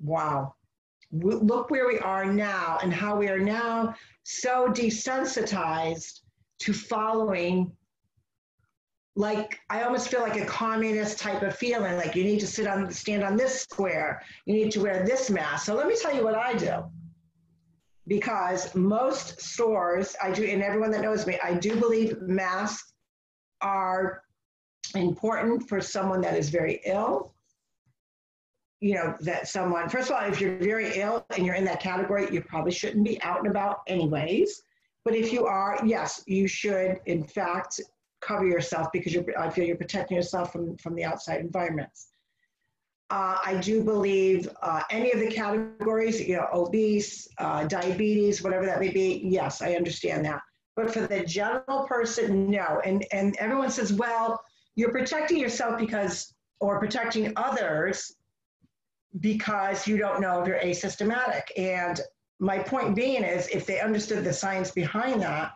wow, 0.00 0.54
look 1.12 1.70
where 1.70 1.86
we 1.86 1.98
are 1.98 2.24
now 2.24 2.78
and 2.82 2.92
how 2.92 3.16
we 3.16 3.28
are 3.28 3.38
now 3.38 3.94
so 4.22 4.68
desensitized 4.68 6.20
to 6.60 6.72
following 6.72 7.70
like 9.16 9.58
I 9.70 9.82
almost 9.82 10.08
feel 10.08 10.20
like 10.20 10.36
a 10.36 10.44
communist 10.44 11.18
type 11.18 11.42
of 11.42 11.56
feeling, 11.56 11.96
like 11.96 12.14
you 12.14 12.22
need 12.22 12.38
to 12.40 12.46
sit 12.46 12.66
on 12.66 12.90
stand 12.90 13.24
on 13.24 13.36
this 13.36 13.62
square, 13.62 14.22
you 14.44 14.54
need 14.54 14.70
to 14.72 14.80
wear 14.80 15.04
this 15.04 15.30
mask. 15.30 15.64
So 15.64 15.74
let 15.74 15.88
me 15.88 15.96
tell 15.96 16.14
you 16.14 16.22
what 16.22 16.34
I 16.34 16.54
do. 16.54 16.84
Because 18.06 18.72
most 18.74 19.40
stores, 19.40 20.14
I 20.22 20.30
do, 20.30 20.44
and 20.44 20.62
everyone 20.62 20.92
that 20.92 21.00
knows 21.00 21.26
me, 21.26 21.38
I 21.42 21.54
do 21.54 21.80
believe 21.80 22.20
masks 22.20 22.92
are 23.62 24.22
important 24.94 25.68
for 25.68 25.80
someone 25.80 26.20
that 26.20 26.36
is 26.36 26.50
very 26.50 26.80
ill, 26.84 27.34
you 28.80 28.94
know, 28.94 29.16
that 29.20 29.48
someone, 29.48 29.88
first 29.88 30.10
of 30.10 30.16
all, 30.16 30.22
if 30.22 30.40
you're 30.40 30.56
very 30.58 31.00
ill 31.00 31.26
and 31.36 31.44
you're 31.44 31.56
in 31.56 31.64
that 31.64 31.80
category, 31.80 32.28
you 32.30 32.42
probably 32.42 32.70
shouldn't 32.70 33.04
be 33.04 33.20
out 33.22 33.38
and 33.38 33.48
about 33.48 33.80
anyways. 33.88 34.62
But 35.04 35.16
if 35.16 35.32
you 35.32 35.46
are, 35.46 35.80
yes, 35.84 36.22
you 36.26 36.46
should, 36.46 37.00
in 37.06 37.24
fact, 37.24 37.80
cover 38.26 38.46
yourself 38.46 38.88
because 38.92 39.14
you're, 39.14 39.24
I 39.38 39.48
feel 39.50 39.64
you're 39.64 39.76
protecting 39.76 40.16
yourself 40.16 40.52
from, 40.52 40.76
from 40.78 40.94
the 40.94 41.04
outside 41.04 41.40
environments. 41.40 42.08
Uh, 43.08 43.38
I 43.44 43.60
do 43.62 43.84
believe 43.84 44.48
uh, 44.62 44.82
any 44.90 45.12
of 45.12 45.20
the 45.20 45.30
categories, 45.30 46.20
you 46.20 46.36
know, 46.36 46.48
obese, 46.52 47.28
uh, 47.38 47.64
diabetes, 47.64 48.42
whatever 48.42 48.66
that 48.66 48.80
may 48.80 48.88
be, 48.90 49.22
yes, 49.24 49.62
I 49.62 49.74
understand 49.74 50.24
that. 50.24 50.40
But 50.74 50.92
for 50.92 51.06
the 51.06 51.24
general 51.24 51.86
person, 51.86 52.50
no. 52.50 52.80
And, 52.84 53.06
and 53.12 53.36
everyone 53.38 53.70
says, 53.70 53.92
well, 53.92 54.42
you're 54.74 54.90
protecting 54.90 55.38
yourself 55.38 55.78
because, 55.78 56.34
or 56.58 56.80
protecting 56.80 57.32
others 57.36 58.16
because 59.20 59.86
you 59.86 59.96
don't 59.96 60.20
know 60.20 60.42
if 60.42 60.48
you're 60.48 60.58
asymptomatic. 60.58 61.44
And 61.56 62.00
my 62.40 62.58
point 62.58 62.96
being 62.96 63.22
is 63.22 63.48
if 63.48 63.66
they 63.66 63.80
understood 63.80 64.24
the 64.24 64.32
science 64.32 64.72
behind 64.72 65.22
that, 65.22 65.52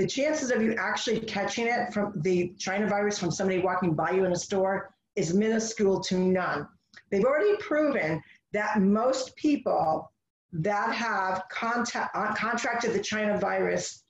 the 0.00 0.06
chances 0.06 0.50
of 0.50 0.62
you 0.62 0.74
actually 0.76 1.20
catching 1.20 1.66
it 1.66 1.92
from 1.92 2.14
the 2.22 2.54
China 2.58 2.86
virus 2.86 3.18
from 3.18 3.30
somebody 3.30 3.58
walking 3.58 3.92
by 3.92 4.10
you 4.12 4.24
in 4.24 4.32
a 4.32 4.36
store 4.36 4.94
is 5.14 5.34
minuscule 5.34 6.00
to 6.00 6.16
none. 6.16 6.66
They've 7.10 7.24
already 7.24 7.54
proven 7.58 8.22
that 8.54 8.80
most 8.80 9.36
people 9.36 10.10
that 10.52 10.94
have 10.94 11.42
contact, 11.50 12.16
uh, 12.16 12.34
contracted 12.34 12.94
the 12.94 13.00
China 13.00 13.36
virus 13.36 14.04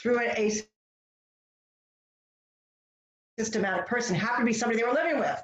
through 0.00 0.18
an 0.20 0.34
asymptomatic 3.38 3.86
person 3.86 4.16
happen 4.16 4.40
to 4.40 4.46
be 4.46 4.54
somebody 4.54 4.80
they 4.80 4.88
were 4.88 4.94
living 4.94 5.18
with. 5.18 5.42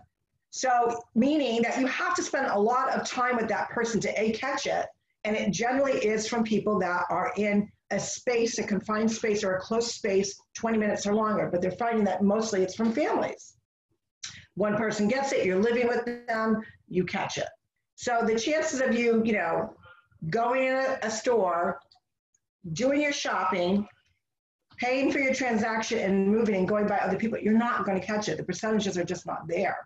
So, 0.48 1.02
meaning 1.14 1.60
that 1.60 1.78
you 1.78 1.86
have 1.88 2.14
to 2.14 2.22
spend 2.22 2.46
a 2.46 2.58
lot 2.58 2.88
of 2.88 3.06
time 3.06 3.36
with 3.36 3.48
that 3.48 3.68
person 3.68 4.00
to 4.00 4.20
A, 4.20 4.32
catch 4.32 4.66
it. 4.66 4.86
And 5.24 5.36
it 5.36 5.52
generally 5.52 5.92
is 5.92 6.26
from 6.26 6.42
people 6.42 6.78
that 6.78 7.04
are 7.10 7.34
in 7.36 7.70
a 7.90 7.98
space, 7.98 8.58
a 8.58 8.62
confined 8.62 9.10
space 9.10 9.42
or 9.42 9.56
a 9.56 9.60
close 9.60 9.94
space, 9.94 10.38
20 10.56 10.78
minutes 10.78 11.06
or 11.06 11.14
longer. 11.14 11.48
But 11.50 11.60
they're 11.62 11.72
finding 11.72 12.04
that 12.04 12.22
mostly 12.22 12.62
it's 12.62 12.74
from 12.76 12.92
families. 12.92 13.54
One 14.54 14.76
person 14.76 15.08
gets 15.08 15.32
it, 15.32 15.46
you're 15.46 15.62
living 15.62 15.88
with 15.88 16.26
them, 16.26 16.60
you 16.88 17.04
catch 17.04 17.38
it. 17.38 17.48
So 17.94 18.22
the 18.26 18.38
chances 18.38 18.80
of 18.80 18.94
you, 18.94 19.22
you 19.24 19.32
know, 19.32 19.74
going 20.28 20.66
in 20.66 20.74
a, 20.74 20.98
a 21.02 21.10
store, 21.10 21.80
doing 22.72 23.00
your 23.00 23.12
shopping, 23.12 23.86
paying 24.78 25.12
for 25.12 25.18
your 25.18 25.34
transaction 25.34 25.98
and 25.98 26.26
moving 26.26 26.56
and 26.56 26.68
going 26.68 26.86
by 26.86 26.98
other 26.98 27.16
people, 27.16 27.38
you're 27.38 27.52
not 27.56 27.84
going 27.84 28.00
to 28.00 28.06
catch 28.06 28.28
it. 28.28 28.36
The 28.36 28.44
percentages 28.44 28.96
are 28.96 29.04
just 29.04 29.26
not 29.26 29.46
there. 29.46 29.76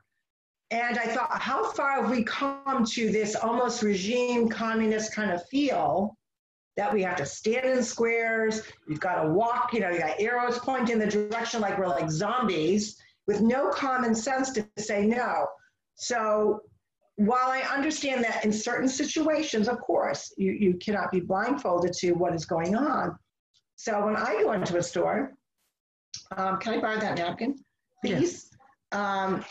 And 0.70 0.98
I 0.98 1.06
thought, 1.06 1.40
how 1.40 1.70
far 1.72 2.02
have 2.02 2.10
we 2.10 2.24
come 2.24 2.84
to 2.84 3.10
this 3.10 3.36
almost 3.36 3.82
regime 3.82 4.48
communist 4.48 5.14
kind 5.14 5.30
of 5.30 5.46
feel 5.48 6.16
that 6.76 6.92
we 6.92 7.02
have 7.02 7.16
to 7.16 7.26
stand 7.26 7.66
in 7.66 7.82
squares, 7.82 8.62
you've 8.88 9.00
got 9.00 9.22
to 9.22 9.30
walk, 9.30 9.72
you 9.72 9.80
know, 9.80 9.90
you 9.90 9.98
got 9.98 10.20
arrows 10.20 10.58
pointing 10.58 10.94
in 10.94 10.98
the 10.98 11.06
direction 11.06 11.60
like 11.60 11.78
we're 11.78 11.86
like 11.86 12.10
zombies, 12.10 12.96
with 13.26 13.40
no 13.40 13.70
common 13.70 14.14
sense 14.14 14.50
to 14.52 14.66
say 14.76 15.06
no. 15.06 15.46
So 15.94 16.60
while 17.16 17.48
I 17.50 17.60
understand 17.60 18.24
that 18.24 18.44
in 18.44 18.52
certain 18.52 18.88
situations, 18.88 19.68
of 19.68 19.80
course, 19.80 20.32
you, 20.36 20.52
you 20.52 20.74
cannot 20.74 21.12
be 21.12 21.20
blindfolded 21.20 21.92
to 21.94 22.12
what 22.12 22.34
is 22.34 22.44
going 22.44 22.74
on. 22.74 23.16
So 23.76 24.04
when 24.04 24.16
I 24.16 24.42
go 24.42 24.52
into 24.52 24.76
a 24.76 24.82
store, 24.82 25.32
um, 26.36 26.58
can 26.58 26.74
I 26.74 26.80
borrow 26.80 26.98
that 26.98 27.18
napkin, 27.18 27.56
please? 28.04 28.50
Um, 28.92 29.44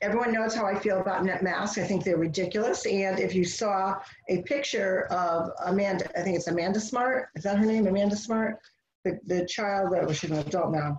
everyone 0.00 0.32
knows 0.32 0.54
how 0.54 0.66
I 0.66 0.78
feel 0.78 1.00
about 1.00 1.24
net 1.24 1.42
masks. 1.42 1.78
I 1.78 1.82
think 1.82 2.04
they're 2.04 2.16
ridiculous. 2.16 2.86
And 2.86 3.18
if 3.18 3.34
you 3.34 3.44
saw 3.44 3.96
a 4.28 4.42
picture 4.42 5.06
of 5.10 5.50
Amanda, 5.66 6.08
I 6.18 6.22
think 6.22 6.36
it's 6.36 6.46
Amanda 6.48 6.80
Smart. 6.80 7.28
Is 7.34 7.44
that 7.44 7.58
her 7.58 7.64
name? 7.66 7.86
Amanda 7.86 8.16
Smart? 8.16 8.58
The, 9.04 9.18
the 9.26 9.46
child 9.46 9.92
that 9.92 10.06
was 10.06 10.18
she's 10.18 10.30
an 10.30 10.38
adult 10.38 10.72
now, 10.72 10.98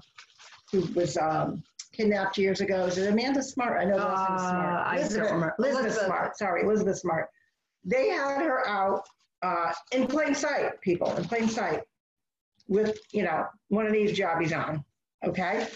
who 0.71 0.81
was 0.95 1.17
um, 1.17 1.63
kidnapped 1.93 2.37
years 2.37 2.61
ago. 2.61 2.85
Is 2.85 2.97
it 2.97 3.11
Amanda 3.11 3.41
Smart? 3.43 3.79
I 3.79 3.85
know 3.85 3.97
Uh, 3.97 4.37
Smart. 4.37 4.97
Elizabeth. 4.97 5.31
Elizabeth, 5.31 5.59
Elizabeth. 5.59 6.05
Smart. 6.05 6.37
Sorry, 6.37 6.63
Elizabeth 6.63 6.97
Smart. 6.97 7.27
They 7.85 8.09
had 8.09 8.41
her 8.41 8.67
out 8.67 9.03
uh, 9.41 9.71
in 9.91 10.07
plain 10.07 10.35
sight, 10.35 10.79
people, 10.81 11.15
in 11.15 11.23
plain 11.23 11.47
sight, 11.47 11.81
with 12.67 12.97
you 13.13 13.23
know 13.23 13.45
one 13.69 13.85
of 13.87 13.93
these 13.93 14.17
jobbies 14.17 14.51
on. 14.53 14.83
Okay, 15.25 15.67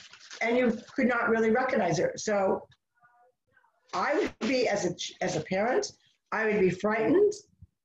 and 0.42 0.58
you 0.58 0.78
could 0.96 1.08
not 1.08 1.30
really 1.30 1.50
recognize 1.50 1.98
her. 1.98 2.14
So 2.16 2.68
I 3.94 4.16
would 4.16 4.50
be 4.50 4.68
as 4.68 4.86
a 4.86 5.24
as 5.24 5.36
a 5.36 5.42
parent, 5.42 5.92
I 6.32 6.46
would 6.46 6.60
be 6.60 6.70
frightened 6.70 7.34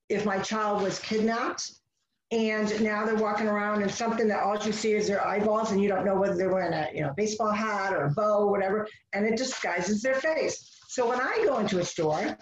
if 0.09 0.25
my 0.25 0.39
child 0.39 0.83
was 0.83 0.99
kidnapped 0.99 1.73
and 2.31 2.83
now 2.83 3.07
they're 3.07 3.15
walking 3.15 3.47
around 3.47 3.83
in 3.83 3.89
something 3.89 4.29
that 4.29 4.43
all 4.43 4.59
you 4.59 4.73
see 4.73 4.93
is 4.93 5.07
their 5.07 5.27
eyeballs 5.27 5.71
and 5.71 5.83
you 5.83 5.89
don't 5.89 6.05
know 6.05 6.15
whether 6.15 6.35
they're 6.35 6.53
wearing 6.53 6.75
a 6.75 6.89
you 6.95 7.03
know 7.03 7.13
baseball 7.17 7.51
hat 7.51 7.93
or 7.93 8.05
a 8.05 8.11
bow 8.11 8.41
or 8.41 8.51
whatever 8.51 8.87
and 9.13 9.27
it 9.27 9.37
disguises 9.37 10.03
their 10.03 10.15
face. 10.15 10.79
So 10.89 11.09
when 11.09 11.21
I 11.21 11.43
go 11.45 11.59
into 11.59 11.79
a 11.79 11.85
store 11.85 12.37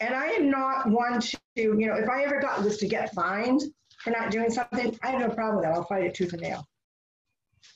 and 0.00 0.14
I 0.14 0.26
am 0.28 0.50
not 0.50 0.88
one 0.88 1.20
to 1.20 1.38
you 1.56 1.86
know 1.86 1.94
if 1.94 2.08
I 2.08 2.24
ever 2.24 2.40
got 2.40 2.62
was 2.62 2.78
to 2.78 2.88
get 2.88 3.14
fined 3.14 3.60
for 4.02 4.10
not 4.10 4.30
doing 4.30 4.50
something, 4.50 4.98
I 5.02 5.10
have 5.10 5.20
no 5.20 5.30
problem 5.30 5.56
with 5.56 5.64
that. 5.64 5.74
I'll 5.74 5.84
fight 5.84 6.04
it 6.04 6.14
tooth 6.14 6.32
and 6.32 6.42
nail. 6.42 6.66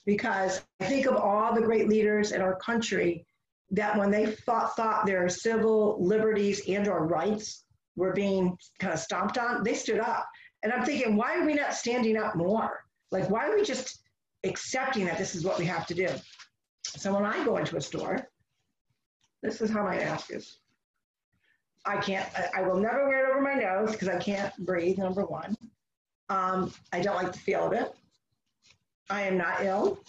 Because 0.04 0.62
I 0.80 0.86
think 0.86 1.06
of 1.06 1.16
all 1.16 1.54
the 1.54 1.62
great 1.62 1.88
leaders 1.88 2.32
in 2.32 2.40
our 2.40 2.56
country 2.56 3.24
that 3.70 3.96
when 3.96 4.10
they 4.10 4.26
thought, 4.26 4.76
thought 4.76 5.06
their 5.06 5.28
civil 5.28 5.96
liberties 6.00 6.62
and 6.68 6.86
or 6.88 7.06
rights 7.06 7.64
were 7.96 8.12
being 8.12 8.56
kind 8.78 8.92
of 8.92 9.00
stomped 9.00 9.38
on, 9.38 9.64
they 9.64 9.74
stood 9.74 10.00
up. 10.00 10.26
And 10.62 10.72
I'm 10.72 10.84
thinking, 10.84 11.16
why 11.16 11.38
are 11.38 11.44
we 11.44 11.54
not 11.54 11.74
standing 11.74 12.16
up 12.16 12.36
more? 12.36 12.84
Like, 13.10 13.30
why 13.30 13.46
are 13.46 13.56
we 13.56 13.64
just 13.64 14.00
accepting 14.44 15.04
that 15.06 15.18
this 15.18 15.34
is 15.34 15.44
what 15.44 15.58
we 15.58 15.64
have 15.64 15.86
to 15.86 15.94
do? 15.94 16.08
So 16.84 17.14
when 17.14 17.24
I 17.24 17.44
go 17.44 17.56
into 17.56 17.76
a 17.76 17.80
store, 17.80 18.28
this 19.42 19.60
is 19.60 19.70
how 19.70 19.82
my 19.82 19.96
mask 19.96 20.30
is. 20.32 20.58
I 21.84 21.98
can't, 21.98 22.28
I, 22.36 22.60
I 22.60 22.62
will 22.62 22.80
never 22.80 23.06
wear 23.06 23.26
it 23.26 23.30
over 23.30 23.40
my 23.40 23.54
nose 23.54 23.92
because 23.92 24.08
I 24.08 24.18
can't 24.18 24.52
breathe, 24.58 24.98
number 24.98 25.24
one. 25.24 25.56
Um, 26.28 26.72
I 26.92 27.00
don't 27.00 27.14
like 27.14 27.32
the 27.32 27.38
feel 27.38 27.66
of 27.66 27.72
it. 27.72 27.94
I 29.08 29.22
am 29.22 29.38
not 29.38 29.62
ill, 29.62 30.00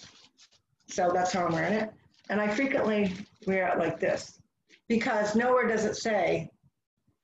so 0.88 1.12
that's 1.14 1.32
how 1.32 1.46
I'm 1.46 1.54
wearing 1.54 1.74
it. 1.74 1.94
And 2.30 2.42
I 2.42 2.48
frequently 2.48 3.14
wear 3.46 3.68
it 3.70 3.80
like 3.80 4.00
this 4.00 4.40
because 4.88 5.36
nowhere 5.36 5.68
does 5.68 5.86
it 5.86 5.96
say, 5.96 6.50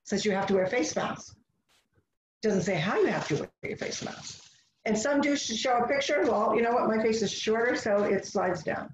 since 0.04 0.26
you 0.26 0.32
have 0.32 0.48
to 0.48 0.54
wear 0.54 0.68
face 0.68 0.96
masks. 0.96 1.36
It 2.42 2.48
doesn't 2.48 2.64
say 2.64 2.76
how 2.76 3.00
you 3.00 3.08
have 3.08 3.28
to 3.30 3.36
wear 3.36 3.50
your 3.64 3.78
face 3.78 4.04
mask. 4.04 4.44
And 4.86 4.98
some 4.98 5.22
do 5.22 5.36
show 5.38 5.78
a 5.78 5.88
picture. 5.88 6.22
Well, 6.24 6.54
you 6.56 6.62
know 6.62 6.72
what? 6.72 6.88
My 6.88 7.02
face 7.02 7.22
is 7.22 7.32
shorter, 7.32 7.76
so 7.78 8.04
it 8.04 8.26
slides 8.26 8.64
down. 8.64 8.94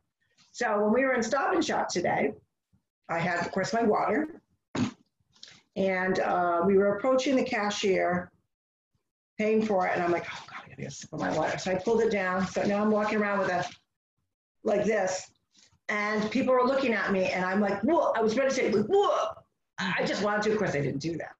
So 0.51 0.83
when 0.83 0.93
we 0.93 1.03
were 1.03 1.13
in 1.13 1.23
Stop 1.23 1.53
and 1.53 1.65
Shop 1.65 1.89
today, 1.89 2.33
I 3.07 3.17
had, 3.17 3.39
of 3.39 3.51
course, 3.51 3.73
my 3.73 3.83
water. 3.83 4.27
And 5.75 6.19
uh, 6.19 6.61
we 6.65 6.77
were 6.77 6.97
approaching 6.97 7.35
the 7.35 7.43
cashier, 7.43 8.31
paying 9.37 9.65
for 9.65 9.87
it. 9.87 9.93
And 9.95 10.03
I'm 10.03 10.11
like, 10.11 10.27
oh, 10.31 10.45
God, 10.47 10.57
I 10.63 10.69
gotta 10.69 10.81
get 10.81 10.87
a 10.87 10.91
sip 10.91 11.13
of 11.13 11.19
my 11.19 11.35
water. 11.35 11.57
So 11.57 11.71
I 11.71 11.75
pulled 11.75 12.01
it 12.01 12.11
down. 12.11 12.45
So 12.47 12.61
now 12.63 12.83
I'm 12.83 12.91
walking 12.91 13.17
around 13.17 13.39
with 13.39 13.49
a, 13.49 13.65
like 14.63 14.85
this. 14.85 15.31
And 15.89 16.29
people 16.29 16.53
were 16.53 16.65
looking 16.65 16.93
at 16.93 17.11
me, 17.11 17.31
and 17.31 17.43
I'm 17.43 17.59
like, 17.59 17.81
whoa. 17.81 18.13
I 18.15 18.21
was 18.21 18.37
ready 18.37 18.49
to 18.49 18.55
say, 18.55 18.71
like, 18.71 18.85
whoa. 18.85 19.29
I 19.79 20.03
just 20.05 20.23
wanted 20.23 20.43
to. 20.43 20.51
Of 20.51 20.59
course, 20.59 20.75
I 20.75 20.81
didn't 20.81 20.99
do 20.99 21.17
that. 21.17 21.35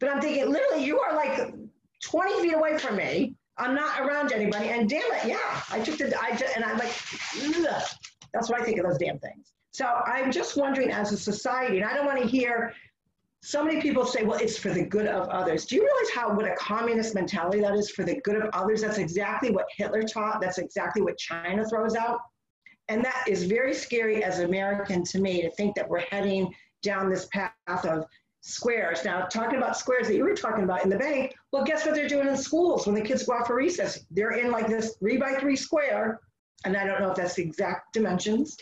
But 0.00 0.10
I'm 0.10 0.20
thinking, 0.20 0.50
literally, 0.50 0.84
you 0.84 0.98
are 1.00 1.14
like 1.14 1.54
20 2.02 2.42
feet 2.42 2.54
away 2.54 2.78
from 2.78 2.96
me. 2.96 3.34
I'm 3.58 3.74
not 3.74 4.00
around 4.00 4.32
anybody. 4.32 4.68
And 4.68 4.88
damn 4.88 5.02
it, 5.12 5.26
yeah, 5.26 5.62
I 5.70 5.80
took 5.80 5.98
the, 5.98 6.18
I 6.20 6.34
just, 6.34 6.56
and 6.56 6.64
I'm 6.64 6.78
like, 6.78 6.92
Ugh. 7.36 7.82
that's 8.32 8.48
what 8.48 8.60
I 8.60 8.64
think 8.64 8.78
of 8.78 8.86
those 8.86 8.98
damn 8.98 9.18
things. 9.18 9.52
So 9.72 9.84
I'm 9.86 10.32
just 10.32 10.56
wondering 10.56 10.90
as 10.90 11.12
a 11.12 11.16
society, 11.16 11.78
and 11.78 11.88
I 11.88 11.94
don't 11.94 12.06
want 12.06 12.20
to 12.20 12.26
hear 12.26 12.72
so 13.42 13.64
many 13.64 13.80
people 13.80 14.04
say, 14.04 14.22
well, 14.22 14.38
it's 14.38 14.58
for 14.58 14.70
the 14.70 14.84
good 14.84 15.06
of 15.06 15.28
others. 15.28 15.64
Do 15.64 15.76
you 15.76 15.82
realize 15.82 16.10
how, 16.14 16.34
what 16.34 16.44
a 16.44 16.54
communist 16.56 17.14
mentality 17.14 17.60
that 17.60 17.74
is 17.74 17.90
for 17.90 18.04
the 18.04 18.20
good 18.20 18.36
of 18.36 18.50
others? 18.52 18.82
That's 18.82 18.98
exactly 18.98 19.50
what 19.50 19.66
Hitler 19.74 20.02
taught. 20.02 20.40
That's 20.40 20.58
exactly 20.58 21.00
what 21.00 21.16
China 21.16 21.66
throws 21.66 21.96
out. 21.96 22.20
And 22.88 23.02
that 23.04 23.24
is 23.26 23.44
very 23.44 23.72
scary 23.72 24.22
as 24.22 24.40
American 24.40 25.04
to 25.04 25.20
me 25.20 25.40
to 25.42 25.50
think 25.52 25.74
that 25.76 25.88
we're 25.88 26.00
heading 26.00 26.54
down 26.82 27.08
this 27.08 27.26
path 27.26 27.52
of 27.66 28.04
squares. 28.42 29.04
Now, 29.04 29.22
talking 29.22 29.58
about 29.58 29.78
squares 29.78 30.08
that 30.08 30.16
you 30.16 30.24
were 30.24 30.34
talking 30.34 30.64
about 30.64 30.84
in 30.84 30.90
the 30.90 30.98
bank, 30.98 31.34
well, 31.52 31.64
guess 31.64 31.86
what 31.86 31.94
they're 31.94 32.08
doing 32.08 32.28
in 32.28 32.36
schools 32.36 32.86
when 32.86 32.94
the 32.94 33.00
kids 33.00 33.24
go 33.24 33.34
out 33.34 33.46
for 33.46 33.54
recess? 33.54 34.00
They're 34.10 34.32
in 34.32 34.50
like 34.50 34.66
this 34.66 34.96
three 34.96 35.16
by 35.16 35.34
three 35.34 35.56
square, 35.56 36.20
and 36.64 36.76
I 36.76 36.84
don't 36.84 37.00
know 37.00 37.10
if 37.10 37.16
that's 37.16 37.34
the 37.34 37.42
exact 37.42 37.94
dimensions. 37.94 38.58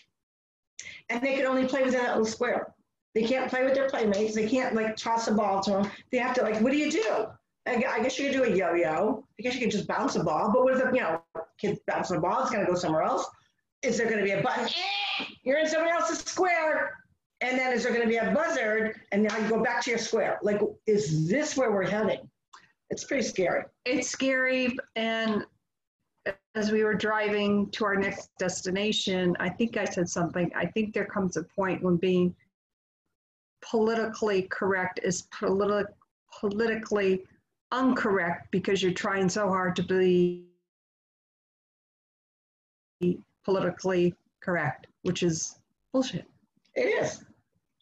And 1.08 1.20
they 1.22 1.34
can 1.34 1.46
only 1.46 1.66
play 1.66 1.82
within 1.82 2.00
that 2.00 2.10
little 2.10 2.26
square. 2.26 2.74
They 3.18 3.26
can't 3.26 3.50
play 3.50 3.64
with 3.64 3.74
their 3.74 3.88
playmates. 3.88 4.36
They 4.36 4.48
can't 4.48 4.76
like 4.76 4.94
toss 4.94 5.26
a 5.26 5.32
ball 5.32 5.60
to 5.62 5.70
them. 5.72 5.90
They 6.12 6.18
have 6.18 6.34
to 6.36 6.42
like, 6.42 6.60
what 6.60 6.70
do 6.70 6.78
you 6.78 6.88
do? 6.88 7.26
I 7.66 8.00
guess 8.00 8.16
you 8.16 8.30
could 8.30 8.36
do 8.36 8.44
a 8.44 8.56
yo-yo. 8.56 9.24
I 9.36 9.42
guess 9.42 9.54
you 9.54 9.60
could 9.60 9.72
just 9.72 9.88
bounce 9.88 10.14
a 10.14 10.22
ball. 10.22 10.52
But 10.52 10.62
what 10.62 10.76
if 10.76 10.94
you 10.94 11.00
know, 11.00 11.20
kid 11.60 11.80
bouncing 11.88 12.18
a 12.18 12.20
ball? 12.20 12.42
It's 12.42 12.52
to 12.52 12.64
go 12.64 12.76
somewhere 12.76 13.02
else. 13.02 13.26
Is 13.82 13.98
there 13.98 14.08
to 14.08 14.22
be 14.22 14.30
a 14.30 14.40
button? 14.40 14.66
Eh, 14.66 15.24
you're 15.42 15.58
in 15.58 15.66
someone 15.66 15.92
else's 15.92 16.20
square. 16.20 16.92
And 17.40 17.58
then 17.58 17.72
is 17.72 17.82
there 17.82 18.00
to 18.00 18.06
be 18.06 18.18
a 18.18 18.30
buzzard? 18.30 19.00
And 19.10 19.24
now 19.24 19.36
you 19.36 19.48
go 19.48 19.64
back 19.64 19.82
to 19.82 19.90
your 19.90 19.98
square. 19.98 20.38
Like, 20.42 20.60
is 20.86 21.28
this 21.28 21.56
where 21.56 21.72
we're 21.72 21.90
heading? 21.90 22.20
It's 22.90 23.02
pretty 23.02 23.24
scary. 23.24 23.64
It's 23.84 24.08
scary. 24.08 24.76
And 24.94 25.44
as 26.54 26.70
we 26.70 26.84
were 26.84 26.94
driving 26.94 27.68
to 27.70 27.84
our 27.84 27.96
next 27.96 28.30
destination, 28.38 29.36
I 29.40 29.48
think 29.48 29.76
I 29.76 29.86
said 29.86 30.08
something. 30.08 30.52
I 30.54 30.66
think 30.66 30.94
there 30.94 31.06
comes 31.06 31.36
a 31.36 31.42
point 31.42 31.82
when 31.82 31.96
being 31.96 32.32
politically 33.60 34.42
correct 34.50 35.00
is 35.02 35.24
politi- 35.32 35.86
politically 36.40 37.24
incorrect 37.72 38.50
because 38.50 38.82
you're 38.82 38.92
trying 38.92 39.28
so 39.28 39.48
hard 39.48 39.76
to 39.76 39.82
be 39.82 40.44
politically 43.44 44.14
correct, 44.40 44.86
which 45.02 45.22
is 45.22 45.58
bullshit. 45.92 46.26
It 46.74 47.02
is. 47.02 47.24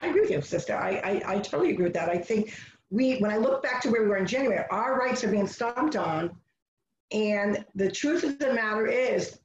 I 0.03 0.09
agree 0.09 0.23
with 0.23 0.31
you, 0.31 0.41
sister. 0.43 0.77
I, 0.77 1.23
I, 1.27 1.35
I 1.35 1.39
totally 1.39 1.71
agree 1.71 1.85
with 1.85 1.95
that. 1.95 2.09
I 2.09 2.19
think 2.19 2.55
we, 2.91 3.19
when 3.19 3.31
I 3.31 3.37
look 3.37 3.63
back 3.63 3.81
to 3.83 3.91
where 3.91 4.03
we 4.03 4.09
were 4.09 4.19
in 4.19 4.27
January, 4.27 4.65
our 4.71 4.99
rights 4.99 5.25
are 5.25 5.31
being 5.31 5.47
stomped 5.47 5.97
on. 5.97 6.37
And 7.13 7.65
the 7.75 7.91
truth 7.91 8.25
of 8.25 8.39
the 8.39 8.53
matter 8.53 8.87
is, 8.87 9.39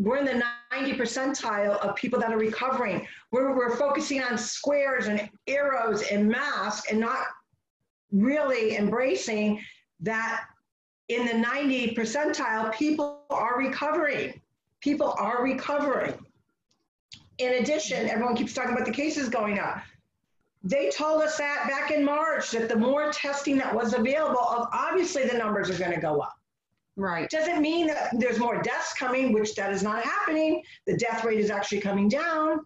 we're 0.00 0.16
in 0.16 0.24
the 0.24 0.42
90 0.72 0.94
percentile 0.94 1.78
of 1.80 1.94
people 1.94 2.18
that 2.18 2.32
are 2.32 2.38
recovering. 2.38 3.06
We're, 3.32 3.54
we're 3.54 3.76
focusing 3.76 4.22
on 4.22 4.38
squares 4.38 5.08
and 5.08 5.28
arrows 5.46 6.02
and 6.10 6.26
masks 6.26 6.90
and 6.90 6.98
not 6.98 7.26
really 8.10 8.76
embracing 8.76 9.60
that 10.00 10.46
in 11.08 11.26
the 11.26 11.34
90 11.34 11.94
percentile, 11.94 12.72
people 12.72 13.24
are 13.28 13.58
recovering. 13.58 14.40
People 14.80 15.14
are 15.18 15.42
recovering. 15.42 16.14
In 17.36 17.62
addition, 17.62 18.08
everyone 18.08 18.36
keeps 18.36 18.54
talking 18.54 18.72
about 18.72 18.86
the 18.86 18.92
cases 18.92 19.28
going 19.28 19.58
up. 19.58 19.82
They 20.62 20.90
told 20.90 21.22
us 21.22 21.36
that 21.36 21.66
back 21.68 21.90
in 21.90 22.04
March 22.04 22.50
that 22.52 22.68
the 22.70 22.76
more 22.76 23.12
testing 23.12 23.58
that 23.58 23.74
was 23.74 23.92
available, 23.92 24.40
obviously 24.72 25.26
the 25.26 25.36
numbers 25.36 25.68
are 25.68 25.78
going 25.78 25.92
to 25.92 26.00
go 26.00 26.20
up. 26.20 26.39
Right. 26.96 27.28
Doesn't 27.30 27.60
mean 27.60 27.86
that 27.86 28.10
there's 28.18 28.38
more 28.38 28.60
deaths 28.62 28.92
coming, 28.94 29.32
which 29.32 29.54
that 29.54 29.72
is 29.72 29.82
not 29.82 30.02
happening. 30.02 30.62
The 30.86 30.96
death 30.96 31.24
rate 31.24 31.38
is 31.38 31.50
actually 31.50 31.80
coming 31.80 32.08
down. 32.08 32.60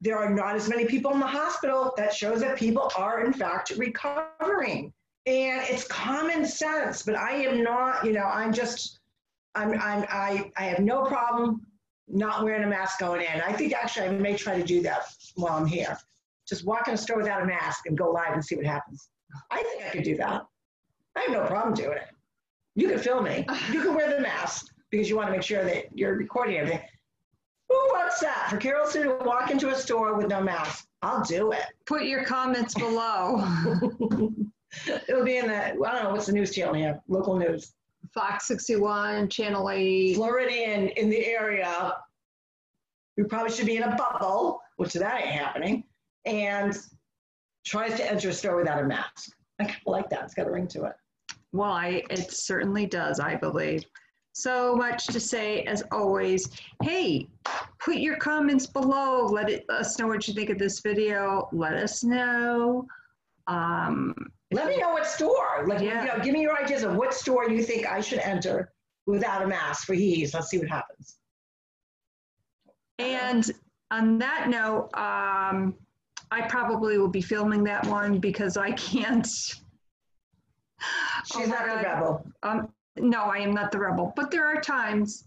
There 0.00 0.18
are 0.18 0.30
not 0.30 0.56
as 0.56 0.68
many 0.68 0.84
people 0.84 1.12
in 1.12 1.20
the 1.20 1.26
hospital. 1.26 1.92
That 1.96 2.12
shows 2.12 2.40
that 2.40 2.58
people 2.58 2.90
are, 2.96 3.24
in 3.24 3.32
fact, 3.32 3.70
recovering. 3.76 4.92
And 5.26 5.62
it's 5.68 5.86
common 5.86 6.44
sense, 6.44 7.02
but 7.02 7.14
I 7.14 7.32
am 7.36 7.62
not, 7.62 8.04
you 8.04 8.12
know, 8.12 8.24
I'm 8.24 8.52
just, 8.52 9.00
I'm, 9.54 9.72
I'm, 9.80 10.04
I, 10.10 10.50
I 10.56 10.64
have 10.64 10.80
no 10.80 11.04
problem 11.04 11.66
not 12.08 12.44
wearing 12.44 12.64
a 12.64 12.66
mask 12.66 12.98
going 12.98 13.22
in. 13.22 13.40
I 13.40 13.52
think 13.52 13.72
actually 13.72 14.08
I 14.08 14.10
may 14.10 14.36
try 14.36 14.58
to 14.58 14.64
do 14.64 14.82
that 14.82 15.06
while 15.36 15.54
I'm 15.54 15.66
here. 15.66 15.96
Just 16.46 16.66
walk 16.66 16.88
in 16.88 16.94
a 16.94 16.98
store 16.98 17.16
without 17.16 17.42
a 17.42 17.46
mask 17.46 17.86
and 17.86 17.96
go 17.96 18.10
live 18.10 18.34
and 18.34 18.44
see 18.44 18.56
what 18.56 18.66
happens. 18.66 19.08
I 19.50 19.62
think 19.62 19.82
I 19.82 19.88
could 19.88 20.04
do 20.04 20.16
that. 20.18 20.42
I 21.16 21.20
have 21.20 21.30
no 21.30 21.46
problem 21.46 21.72
doing 21.74 21.96
it. 21.96 22.13
You 22.74 22.88
can 22.88 22.98
film 22.98 23.24
me. 23.24 23.46
You 23.72 23.82
can 23.82 23.94
wear 23.94 24.14
the 24.14 24.20
mask 24.20 24.66
because 24.90 25.08
you 25.08 25.16
want 25.16 25.28
to 25.28 25.32
make 25.32 25.42
sure 25.42 25.64
that 25.64 25.96
you're 25.96 26.16
recording 26.16 26.56
everything. 26.56 26.80
Who 27.68 27.74
wants 27.74 28.20
that? 28.20 28.48
For 28.50 28.56
Carol 28.56 28.88
to 28.90 29.18
walk 29.24 29.50
into 29.50 29.70
a 29.70 29.74
store 29.74 30.14
with 30.14 30.28
no 30.28 30.42
mask? 30.42 30.86
I'll 31.02 31.24
do 31.24 31.52
it. 31.52 31.64
Put 31.86 32.02
your 32.02 32.24
comments 32.24 32.74
below. 32.74 33.42
It'll 35.08 35.24
be 35.24 35.36
in 35.36 35.48
the, 35.48 35.54
I 35.54 35.72
don't 35.72 36.04
know, 36.04 36.10
what's 36.10 36.26
the 36.26 36.32
news 36.32 36.54
channel 36.54 36.74
here? 36.74 37.00
Local 37.08 37.36
news. 37.38 37.74
Fox 38.12 38.46
61, 38.48 39.28
Channel 39.28 39.70
8. 39.70 40.14
Floridian 40.14 40.88
in 40.88 41.10
the 41.10 41.26
area 41.26 41.94
We 43.16 43.24
probably 43.24 43.52
should 43.52 43.66
be 43.66 43.76
in 43.76 43.82
a 43.82 43.96
bubble, 43.96 44.60
which 44.76 44.92
that 44.94 45.22
ain't 45.22 45.30
happening, 45.30 45.84
and 46.24 46.76
tries 47.64 47.96
to 47.96 48.10
enter 48.10 48.28
a 48.28 48.32
store 48.32 48.56
without 48.56 48.82
a 48.82 48.86
mask. 48.86 49.30
I 49.58 49.64
kind 49.64 49.76
of 49.86 49.90
like 49.90 50.10
that. 50.10 50.24
It's 50.24 50.34
got 50.34 50.46
a 50.46 50.50
ring 50.50 50.68
to 50.68 50.84
it. 50.84 50.94
Well, 51.54 51.70
I, 51.70 52.02
it 52.10 52.32
certainly 52.32 52.84
does, 52.84 53.20
I 53.20 53.36
believe. 53.36 53.84
So 54.32 54.74
much 54.74 55.06
to 55.06 55.20
say, 55.20 55.62
as 55.62 55.84
always. 55.92 56.50
Hey, 56.82 57.28
put 57.78 57.98
your 57.98 58.16
comments 58.16 58.66
below. 58.66 59.26
Let, 59.26 59.48
it, 59.48 59.64
let 59.68 59.82
us 59.82 59.96
know 59.96 60.08
what 60.08 60.26
you 60.26 60.34
think 60.34 60.50
of 60.50 60.58
this 60.58 60.80
video. 60.80 61.48
Let 61.52 61.74
us 61.74 62.02
know. 62.02 62.88
Um, 63.46 64.16
Let 64.50 64.66
me 64.66 64.78
know 64.78 64.92
what 64.92 65.06
store. 65.06 65.64
Like, 65.68 65.80
Yeah. 65.80 66.02
you 66.02 66.08
know, 66.08 66.24
give 66.24 66.32
me 66.32 66.42
your 66.42 66.58
ideas 66.60 66.82
of 66.82 66.96
what 66.96 67.14
store 67.14 67.48
you 67.48 67.62
think 67.62 67.86
I 67.86 68.00
should 68.00 68.18
enter 68.18 68.72
without 69.06 69.42
a 69.42 69.46
mask 69.46 69.86
for 69.86 69.94
he's. 69.94 70.34
Let's 70.34 70.48
see 70.48 70.58
what 70.58 70.68
happens. 70.68 71.18
And 72.98 73.48
on 73.92 74.18
that 74.18 74.48
note, 74.48 74.90
um, 74.94 75.76
I 76.32 76.42
probably 76.48 76.98
will 76.98 77.06
be 77.06 77.22
filming 77.22 77.62
that 77.64 77.86
one 77.86 78.18
because 78.18 78.56
I 78.56 78.72
can't. 78.72 79.28
She's 81.26 81.36
Oh 81.36 81.46
my 81.46 81.46
not 81.46 81.66
the 81.82 81.88
rebel. 81.88 82.26
Um, 82.42 82.68
no, 82.96 83.24
I 83.24 83.38
am 83.38 83.52
not 83.54 83.72
the 83.72 83.78
rebel, 83.78 84.12
but 84.16 84.30
there 84.30 84.46
are 84.46 84.60
times. 84.60 85.24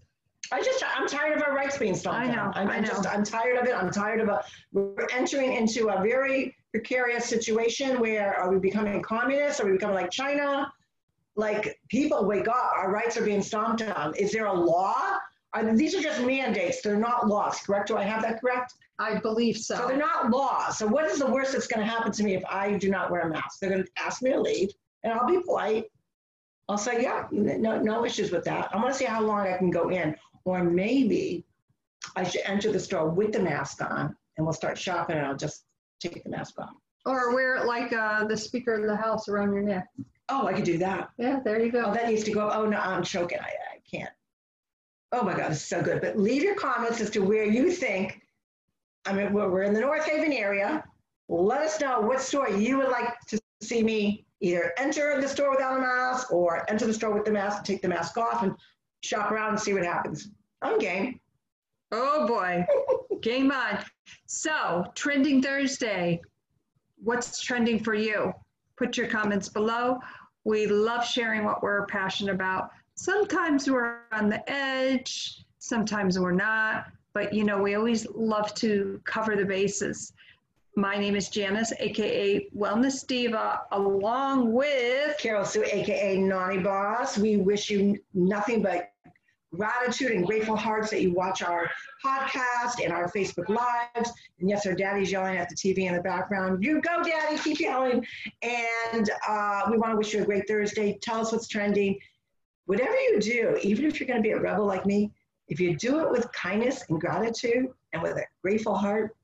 I 0.50 0.62
just, 0.62 0.82
I'm 0.96 1.06
tired 1.06 1.36
of 1.36 1.42
our 1.42 1.54
rights 1.54 1.76
being 1.76 1.94
stomped 1.94 2.20
I 2.20 2.26
know, 2.26 2.34
down. 2.34 2.52
I'm, 2.54 2.70
I 2.70 2.80
know. 2.80 2.88
just, 2.88 3.06
I'm 3.06 3.22
tired 3.22 3.58
of 3.58 3.66
it. 3.66 3.74
I'm 3.74 3.90
tired 3.90 4.20
of 4.20 4.28
a, 4.28 4.42
we're 4.72 5.06
entering 5.12 5.52
into 5.54 5.88
a 5.88 6.00
very 6.02 6.56
precarious 6.72 7.26
situation 7.26 8.00
where 8.00 8.34
are 8.34 8.50
we 8.50 8.58
becoming 8.58 9.02
communists? 9.02 9.60
Are 9.60 9.66
we 9.66 9.72
becoming 9.72 9.96
like 9.96 10.10
China? 10.10 10.72
Like 11.36 11.78
people 11.88 12.24
wake 12.24 12.48
up, 12.48 12.70
our 12.76 12.90
rights 12.90 13.16
are 13.16 13.24
being 13.24 13.42
stomped 13.42 13.82
on. 13.82 14.14
Is 14.16 14.32
there 14.32 14.46
a 14.46 14.52
law? 14.52 15.18
Are, 15.52 15.76
these 15.76 15.94
are 15.94 16.00
just 16.00 16.22
mandates. 16.22 16.80
They're 16.82 16.96
not 16.96 17.28
laws, 17.28 17.60
correct? 17.60 17.88
Do 17.88 17.96
I 17.96 18.04
have 18.04 18.22
that 18.22 18.40
correct? 18.40 18.74
I 18.98 19.18
believe 19.18 19.56
So 19.56 19.76
so. 19.76 19.86
they're 19.86 19.96
not 19.96 20.30
laws. 20.30 20.78
So 20.78 20.86
what 20.86 21.04
is 21.04 21.18
the 21.18 21.26
worst 21.26 21.52
that's 21.52 21.66
going 21.68 21.84
to 21.86 21.90
happen 21.90 22.10
to 22.12 22.24
me 22.24 22.34
if 22.34 22.42
I 22.48 22.72
do 22.78 22.90
not 22.90 23.10
wear 23.10 23.20
a 23.20 23.28
mask? 23.30 23.60
They're 23.60 23.70
going 23.70 23.84
to 23.84 23.90
ask 23.96 24.22
me 24.22 24.30
to 24.32 24.40
leave, 24.40 24.70
and 25.02 25.12
I'll 25.12 25.26
be 25.26 25.40
polite. 25.40 25.86
I'll 26.68 26.78
say, 26.78 27.02
yeah, 27.02 27.26
no, 27.30 27.80
no 27.80 28.04
issues 28.04 28.30
with 28.30 28.44
that. 28.44 28.68
I 28.74 28.76
want 28.76 28.88
to 28.88 28.94
see 28.94 29.06
how 29.06 29.22
long 29.22 29.46
I 29.46 29.56
can 29.56 29.70
go 29.70 29.88
in, 29.88 30.14
or 30.44 30.62
maybe 30.62 31.46
I 32.14 32.24
should 32.24 32.42
enter 32.44 32.70
the 32.70 32.80
store 32.80 33.08
with 33.08 33.32
the 33.32 33.40
mask 33.40 33.82
on, 33.82 34.14
and 34.36 34.46
we'll 34.46 34.52
start 34.52 34.76
shopping, 34.76 35.16
and 35.16 35.26
I'll 35.26 35.36
just 35.36 35.64
take 36.00 36.22
the 36.22 36.30
mask 36.30 36.58
off. 36.58 36.70
Or 37.06 37.34
wear 37.34 37.56
it 37.56 37.64
like 37.64 37.92
uh, 37.92 38.24
the 38.24 38.36
Speaker 38.36 38.74
of 38.74 38.86
the 38.86 38.96
House 38.96 39.28
around 39.28 39.54
your 39.54 39.62
neck. 39.62 39.88
Oh, 40.28 40.46
I 40.46 40.52
could 40.52 40.64
do 40.64 40.76
that. 40.78 41.08
Yeah, 41.16 41.40
there 41.42 41.58
you 41.58 41.72
go. 41.72 41.84
Oh, 41.86 41.94
that 41.94 42.08
needs 42.08 42.24
to 42.24 42.32
go. 42.32 42.50
Oh 42.50 42.66
no, 42.66 42.78
I'm 42.78 43.02
choking. 43.02 43.38
I, 43.38 43.46
I 43.46 43.80
can't. 43.90 44.10
Oh 45.12 45.22
my 45.22 45.34
God, 45.34 45.50
this 45.50 45.58
is 45.58 45.66
so 45.66 45.80
good. 45.82 46.02
But 46.02 46.18
leave 46.18 46.42
your 46.42 46.54
comments 46.54 47.00
as 47.00 47.08
to 47.10 47.20
where 47.20 47.44
you 47.44 47.70
think. 47.70 48.20
I 49.06 49.14
mean, 49.14 49.32
we're, 49.32 49.48
we're 49.48 49.62
in 49.62 49.72
the 49.72 49.80
North 49.80 50.04
Haven 50.04 50.32
area. 50.34 50.84
Let 51.30 51.62
us 51.62 51.80
know 51.80 52.00
what 52.00 52.20
store 52.20 52.50
you 52.50 52.76
would 52.76 52.90
like 52.90 53.18
to 53.28 53.40
see 53.62 53.82
me 53.82 54.26
either 54.40 54.72
enter 54.78 55.20
the 55.20 55.28
store 55.28 55.50
without 55.50 55.78
a 55.78 55.80
mask 55.80 56.32
or 56.32 56.68
enter 56.70 56.86
the 56.86 56.94
store 56.94 57.12
with 57.12 57.24
the 57.24 57.30
mask, 57.30 57.64
take 57.64 57.82
the 57.82 57.88
mask 57.88 58.16
off, 58.16 58.42
and 58.42 58.54
shop 59.02 59.30
around 59.30 59.50
and 59.50 59.60
see 59.60 59.74
what 59.74 59.84
happens. 59.84 60.28
I'm 60.62 60.78
game. 60.78 61.20
Oh 61.92 62.26
boy, 62.26 62.66
game 63.20 63.50
on. 63.50 63.78
So, 64.26 64.84
trending 64.94 65.42
Thursday. 65.42 66.20
What's 67.02 67.40
trending 67.40 67.82
for 67.82 67.94
you? 67.94 68.32
Put 68.76 68.96
your 68.96 69.06
comments 69.06 69.48
below. 69.48 69.98
We 70.44 70.66
love 70.66 71.04
sharing 71.04 71.44
what 71.44 71.62
we're 71.62 71.86
passionate 71.86 72.34
about. 72.34 72.70
Sometimes 72.94 73.70
we're 73.70 74.00
on 74.12 74.28
the 74.28 74.48
edge, 74.50 75.44
sometimes 75.58 76.18
we're 76.18 76.32
not, 76.32 76.86
but 77.14 77.32
you 77.32 77.44
know, 77.44 77.62
we 77.62 77.74
always 77.74 78.06
love 78.14 78.54
to 78.54 79.00
cover 79.04 79.36
the 79.36 79.44
bases. 79.44 80.12
My 80.78 80.96
name 80.96 81.16
is 81.16 81.28
Janice, 81.28 81.72
aka 81.80 82.48
Wellness 82.56 83.04
Diva, 83.04 83.62
along 83.72 84.52
with 84.52 85.18
Carol 85.18 85.44
Sue, 85.44 85.64
AKA 85.64 86.18
Naughty 86.18 86.58
Boss. 86.58 87.18
We 87.18 87.36
wish 87.36 87.68
you 87.68 87.98
nothing 88.14 88.62
but 88.62 88.92
gratitude 89.52 90.12
and 90.12 90.24
grateful 90.24 90.54
hearts 90.54 90.90
that 90.90 91.02
you 91.02 91.12
watch 91.12 91.42
our 91.42 91.68
podcast 92.06 92.80
and 92.80 92.92
our 92.92 93.10
Facebook 93.10 93.48
Lives. 93.48 94.12
And 94.38 94.48
yes, 94.48 94.66
our 94.66 94.72
daddy's 94.72 95.10
yelling 95.10 95.36
at 95.36 95.48
the 95.48 95.56
TV 95.56 95.88
in 95.88 95.96
the 95.96 96.00
background. 96.00 96.62
You 96.62 96.80
go, 96.80 97.02
daddy, 97.02 97.38
keep 97.38 97.58
yelling. 97.58 98.06
And 98.42 99.10
uh, 99.28 99.62
we 99.68 99.78
want 99.78 99.94
to 99.94 99.96
wish 99.96 100.14
you 100.14 100.22
a 100.22 100.24
great 100.24 100.46
Thursday. 100.46 100.96
Tell 101.02 101.20
us 101.22 101.32
what's 101.32 101.48
trending. 101.48 101.98
Whatever 102.66 102.94
you 102.94 103.18
do, 103.18 103.58
even 103.64 103.84
if 103.86 103.98
you're 103.98 104.06
going 104.06 104.22
to 104.22 104.28
be 104.28 104.30
a 104.30 104.38
rebel 104.40 104.64
like 104.64 104.86
me, 104.86 105.10
if 105.48 105.58
you 105.58 105.76
do 105.76 105.98
it 106.02 106.10
with 106.12 106.30
kindness 106.30 106.84
and 106.88 107.00
gratitude 107.00 107.66
and 107.92 108.00
with 108.00 108.16
a 108.16 108.24
grateful 108.44 108.76
heart, 108.76 109.16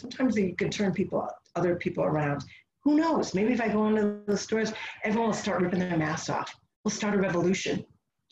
sometimes 0.00 0.36
you 0.36 0.54
can 0.56 0.70
turn 0.70 0.92
people, 0.92 1.28
other 1.56 1.76
people 1.76 2.04
around. 2.04 2.44
Who 2.82 2.96
knows? 2.96 3.34
Maybe 3.34 3.52
if 3.52 3.60
I 3.60 3.68
go 3.68 3.86
into 3.88 4.20
the 4.26 4.36
stores, 4.36 4.72
everyone 5.04 5.28
will 5.28 5.34
start 5.34 5.60
ripping 5.60 5.80
their 5.80 5.96
masks 5.96 6.30
off. 6.30 6.54
We'll 6.84 6.92
start 6.92 7.14
a 7.14 7.18
revolution. 7.18 7.84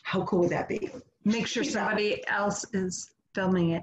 How 0.03 0.25
cool 0.25 0.41
would 0.41 0.51
that 0.51 0.69
be? 0.69 0.91
make 1.29 1.47
sure 1.47 1.63
somebody 1.63 2.27
else 2.29 2.65
is 2.73 3.11
filming 3.35 3.71
it. 3.71 3.83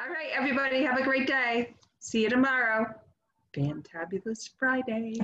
All 0.00 0.08
right, 0.08 0.30
everybody, 0.34 0.82
have 0.82 0.98
a 0.98 1.04
great 1.04 1.26
day. 1.26 1.74
See 1.98 2.22
you 2.22 2.30
tomorrow. 2.30 2.86
Fantabulous 3.54 4.50
Friday. 4.58 5.14